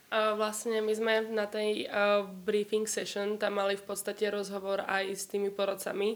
Uh, 0.07 0.39
vlastne 0.39 0.79
my 0.79 0.95
sme 0.95 1.35
na 1.35 1.51
tej 1.51 1.83
uh, 1.91 2.23
briefing 2.31 2.87
session 2.87 3.35
tam 3.35 3.59
mali 3.59 3.75
v 3.75 3.83
podstate 3.83 4.31
rozhovor 4.31 4.87
aj 4.87 5.11
s 5.11 5.27
tými 5.27 5.51
porodcami, 5.51 6.15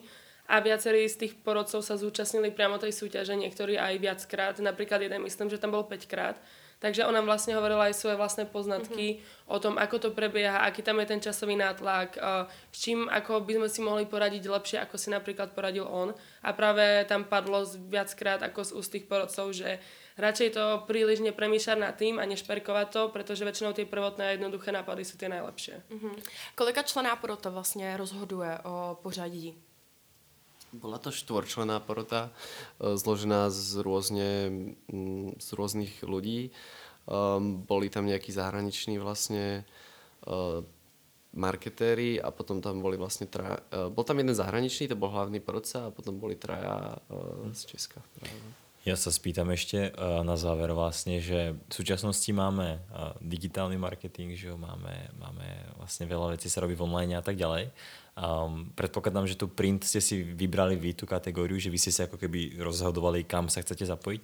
a 0.52 0.60
viacerí 0.60 1.08
z 1.08 1.16
tých 1.16 1.34
porodcov 1.40 1.80
sa 1.80 1.96
zúčastnili 1.96 2.52
priamo 2.52 2.76
tej 2.76 2.92
súťaže, 2.92 3.40
niektorí 3.40 3.80
aj 3.80 3.96
viackrát, 4.04 4.60
napríklad 4.60 5.00
jeden 5.00 5.24
myslím, 5.24 5.48
že 5.48 5.56
tam 5.56 5.72
bol 5.72 5.88
5 5.88 6.12
krát. 6.12 6.36
Takže 6.82 7.06
ona 7.06 7.22
vlastne 7.22 7.54
hovorila 7.54 7.94
aj 7.94 7.96
svoje 7.96 8.18
vlastné 8.18 8.50
poznatky 8.50 9.22
mm-hmm. 9.22 9.54
o 9.54 9.58
tom, 9.62 9.78
ako 9.78 10.02
to 10.02 10.10
prebieha, 10.18 10.66
aký 10.66 10.82
tam 10.82 10.98
je 10.98 11.14
ten 11.14 11.22
časový 11.22 11.54
nátlak, 11.54 12.18
s 12.74 12.78
čím 12.82 13.06
ako 13.06 13.46
by 13.46 13.62
sme 13.62 13.68
si 13.70 13.80
mohli 13.86 14.10
poradiť 14.10 14.50
lepšie, 14.50 14.78
ako 14.82 14.98
si 14.98 15.14
napríklad 15.14 15.54
poradil 15.54 15.86
on. 15.86 16.10
A 16.42 16.50
práve 16.58 17.06
tam 17.06 17.30
padlo 17.30 17.62
viackrát 17.86 18.42
ako 18.42 18.66
z 18.66 18.72
úst 18.74 18.90
tých 18.98 19.06
porodcov, 19.06 19.54
že 19.54 19.78
radšej 20.18 20.58
to 20.58 20.66
príliš 20.90 21.22
nepremýšľať 21.22 21.78
nad 21.78 21.94
tým 21.94 22.18
a 22.18 22.26
nešperkovať 22.26 22.88
to, 22.90 23.02
pretože 23.14 23.46
väčšinou 23.46 23.78
tie 23.78 23.86
prvotné 23.86 24.24
a 24.26 24.34
jednoduché 24.34 24.74
nápady 24.74 25.06
sú 25.06 25.22
tie 25.22 25.30
najlepšie. 25.30 25.86
Mm-hmm. 25.86 26.14
Kolika 26.58 26.82
člená 26.82 27.14
porota 27.14 27.54
vlastně 27.54 27.94
rozhoduje 27.94 28.58
o 28.66 28.98
pořadí? 29.06 29.71
Bola 30.72 30.98
to 30.98 31.12
štvorčlená 31.12 31.84
porota, 31.84 32.32
e, 32.80 32.96
zložená 32.96 33.52
z, 33.52 33.84
rôzne, 33.84 34.30
z 35.36 35.48
rôznych 35.52 36.04
ľudí. 36.08 36.56
Um, 37.10 37.66
boli 37.66 37.90
tam 37.90 38.06
nejakí 38.06 38.30
zahraniční 38.30 39.02
vlastne 39.02 39.66
uh, 40.30 40.62
marketéri 41.34 42.22
a 42.22 42.30
potom 42.30 42.62
tam 42.62 42.84
boli 42.84 42.94
vlastne 43.00 43.26
traja, 43.26 43.58
bol 43.90 44.04
tam 44.04 44.20
jeden 44.20 44.36
zahraničný, 44.36 44.92
to 44.92 45.00
bol 45.00 45.10
hlavný 45.10 45.40
porodca 45.40 45.88
a 45.88 45.94
potom 45.94 46.20
boli 46.20 46.36
traja 46.36 47.00
z 47.56 47.62
Česka. 47.72 48.04
Práve. 48.20 48.62
Ja 48.82 48.98
sa 48.98 49.14
spýtam 49.14 49.54
ešte 49.54 49.94
na 50.26 50.34
záver 50.36 50.74
vlastne, 50.74 51.22
že 51.22 51.54
v 51.54 51.74
súčasnosti 51.74 52.28
máme 52.34 52.82
digitálny 53.22 53.78
marketing, 53.78 54.34
že 54.34 54.50
máme, 54.58 55.14
máme 55.22 55.48
vlastne 55.78 56.10
veľa 56.10 56.34
vecí 56.34 56.50
sa 56.50 56.66
robí 56.66 56.74
v 56.74 56.90
online 56.90 57.14
a 57.16 57.24
tak 57.24 57.38
ďalej. 57.38 57.70
Um, 58.12 58.68
predpokladám, 58.76 59.24
že 59.24 59.40
tu 59.40 59.48
print 59.48 59.88
ste 59.88 60.04
si 60.04 60.20
vybrali 60.20 60.76
vy 60.76 60.92
tú 60.92 61.08
kategóriu, 61.08 61.56
že 61.56 61.72
vy 61.72 61.80
ste 61.80 61.96
sa 61.96 62.12
ako 62.12 62.20
keby 62.20 62.60
rozhodovali, 62.60 63.24
kam 63.24 63.48
sa 63.48 63.64
chcete 63.64 63.88
zapojiť. 63.88 64.22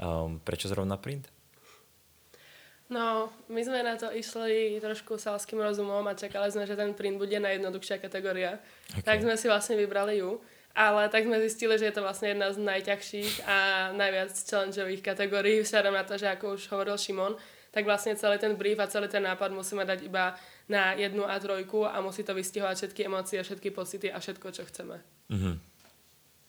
Um, 0.00 0.40
prečo 0.40 0.72
zrovna 0.72 0.96
print? 0.96 1.28
No, 2.86 3.34
my 3.50 3.60
sme 3.66 3.82
na 3.82 3.98
to 3.98 4.08
išli 4.14 4.78
trošku 4.78 5.18
salským 5.18 5.58
rozumom 5.58 6.06
a 6.06 6.14
čakali 6.14 6.48
sme, 6.48 6.64
že 6.64 6.78
ten 6.78 6.94
print 6.94 7.18
bude 7.18 7.34
najjednoduchšia 7.34 7.98
kategória. 7.98 8.62
Okay. 8.94 9.04
Tak 9.04 9.18
sme 9.26 9.34
si 9.34 9.50
vlastne 9.50 9.74
vybrali 9.74 10.22
ju. 10.22 10.38
Ale 10.76 11.08
tak 11.08 11.24
sme 11.24 11.40
zistili, 11.40 11.80
že 11.80 11.88
je 11.88 11.94
to 11.96 12.04
vlastne 12.04 12.36
jedna 12.36 12.52
z 12.52 12.60
najťažších 12.60 13.48
a 13.48 13.56
najviac 13.96 14.28
challengeových 14.28 15.00
kategórií, 15.00 15.64
vzhľadom 15.64 15.96
na 15.96 16.04
to, 16.04 16.20
že 16.20 16.28
ako 16.28 16.60
už 16.60 16.68
hovoril 16.68 17.00
Šimon, 17.00 17.32
tak 17.76 17.84
vlastne 17.84 18.16
celý 18.16 18.40
ten 18.40 18.56
brief 18.56 18.80
a 18.80 18.88
celý 18.88 19.04
ten 19.04 19.20
nápad 19.20 19.52
musíme 19.52 19.84
dať 19.84 20.08
iba 20.08 20.32
na 20.64 20.96
jednu 20.96 21.28
a 21.28 21.36
trojku 21.36 21.84
a 21.84 22.00
musí 22.00 22.24
to 22.24 22.32
vystihovať 22.32 22.72
všetky 22.72 23.04
emócie, 23.04 23.36
všetky 23.36 23.68
pocity 23.68 24.08
a 24.08 24.16
všetko, 24.16 24.48
čo 24.48 24.64
chceme. 24.64 24.96
Mm-hmm. 25.28 25.54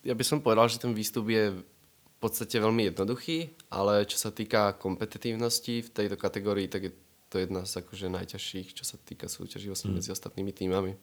Ja 0.07 0.15
by 0.15 0.23
som 0.23 0.39
povedal, 0.39 0.71
že 0.71 0.79
ten 0.79 0.95
výstup 0.95 1.27
je 1.27 1.51
v 1.51 2.17
podstate 2.23 2.63
veľmi 2.63 2.87
jednoduchý, 2.95 3.51
ale 3.75 4.07
čo 4.07 4.15
sa 4.15 4.31
týka 4.31 4.79
kompetitívnosti 4.79 5.83
v 5.83 5.89
tejto 5.91 6.15
kategórii, 6.15 6.71
tak 6.71 6.87
je 6.87 6.91
to 7.27 7.43
jedna 7.43 7.67
z 7.67 7.83
akože 7.83 8.07
najťažších, 8.07 8.71
čo 8.71 8.87
sa 8.87 8.95
týka 8.95 9.27
súťaží 9.27 9.67
vlastně 9.67 9.91
mm. 9.91 9.95
mezi 9.99 10.11
ostatnými 10.11 10.51
týmami. 10.55 10.95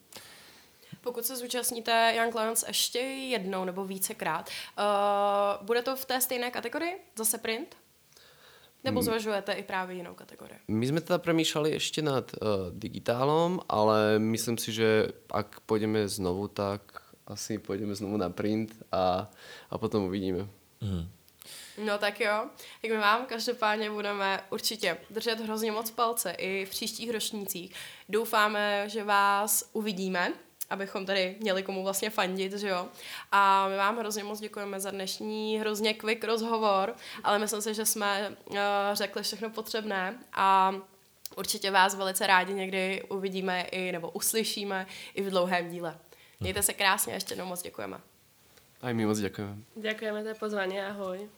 Pokud 1.01 1.25
se 1.25 1.37
zúčastníte 1.37 2.13
Young 2.17 2.35
Lions 2.35 2.65
ještě 2.69 2.99
jednou 2.99 3.65
nebo 3.65 3.85
vícekrát, 3.85 4.49
uh, 4.49 5.67
bude 5.67 5.83
to 5.83 5.97
v 5.97 6.05
té 6.05 6.21
stejné 6.21 6.51
kategorii? 6.51 6.97
Zase 7.19 7.39
print? 7.39 7.77
Nebo 8.85 9.01
mm. 9.01 9.03
zvažujete 9.03 9.53
i 9.53 9.63
právě 9.63 9.97
jinou 9.97 10.15
kategorii? 10.15 10.59
My 10.69 10.87
sme 10.87 11.01
teda 11.01 11.19
premýšľali 11.19 11.73
ešte 11.73 12.05
nad 12.05 12.29
uh, 12.37 12.69
digitálom, 12.77 13.65
ale 13.69 14.21
myslím 14.21 14.61
si, 14.61 14.77
že 14.77 15.09
ak 15.33 15.65
pôjdeme 15.65 16.05
znovu, 16.05 16.53
tak 16.53 16.85
asi 17.25 17.57
pôjdeme 17.57 17.97
znovu 17.97 18.21
na 18.21 18.29
print 18.29 18.77
a, 18.93 19.25
a 19.71 19.75
potom 19.81 20.05
uvidíme. 20.05 20.45
Mm. 20.85 21.09
No 21.85 21.99
tak 21.99 22.21
jo, 22.21 22.47
tak 22.83 22.91
my 22.91 22.97
vám 22.97 23.27
každopádně 23.27 23.91
budeme 23.91 24.41
určitě 24.51 24.97
držet 25.11 25.41
hrozně 25.41 25.73
moc 25.73 25.91
palce 25.91 26.31
i 26.31 26.65
v 26.65 26.71
příštích 26.71 27.11
ročnících. 27.11 27.75
Doufáme, 28.09 28.89
že 28.89 29.05
vás 29.05 29.71
uvidíme 29.73 30.33
abychom 30.75 31.07
tady 31.07 31.37
měli 31.41 31.63
komu 31.63 31.83
vlastně 31.83 32.11
fandit, 32.11 32.53
že 32.53 32.69
jo. 32.69 32.89
A 33.33 33.69
my 33.69 33.77
vám 33.77 33.99
hrozně 33.99 34.25
moc 34.25 34.41
děkujeme 34.41 34.81
za 34.81 34.91
dnešní 34.91 35.59
hrozně 35.59 35.95
quick 35.95 36.25
rozhovor, 36.25 36.95
ale 37.25 37.39
myslím 37.39 37.63
si, 37.63 37.75
že 37.75 37.87
jsme 37.87 38.37
uh, 38.47 38.57
řekli 38.93 39.23
všechno 39.23 39.51
potřebné 39.51 40.19
a 40.33 40.75
určitě 41.37 41.71
vás 41.71 41.95
velice 41.95 42.27
rádi 42.27 42.55
někdy 42.55 43.03
uvidíme 43.09 43.63
i 43.63 43.93
nebo 43.93 44.11
uslyšíme 44.11 44.87
i 45.15 45.23
v 45.23 45.31
dlouhém 45.31 45.71
díle. 45.71 45.99
Mějte 46.41 46.63
se 46.63 46.73
krásně, 46.73 47.15
ještě 47.15 47.33
jednou 47.33 47.47
moc 47.47 47.63
děkujeme. 47.63 48.01
Aj 48.83 48.95
my 48.95 49.07
moc 49.07 49.19
děkujeme. 49.19 49.57
Děkujeme 49.77 50.25
za 50.25 50.35
pozvání, 50.35 50.81
ahoj. 50.81 51.29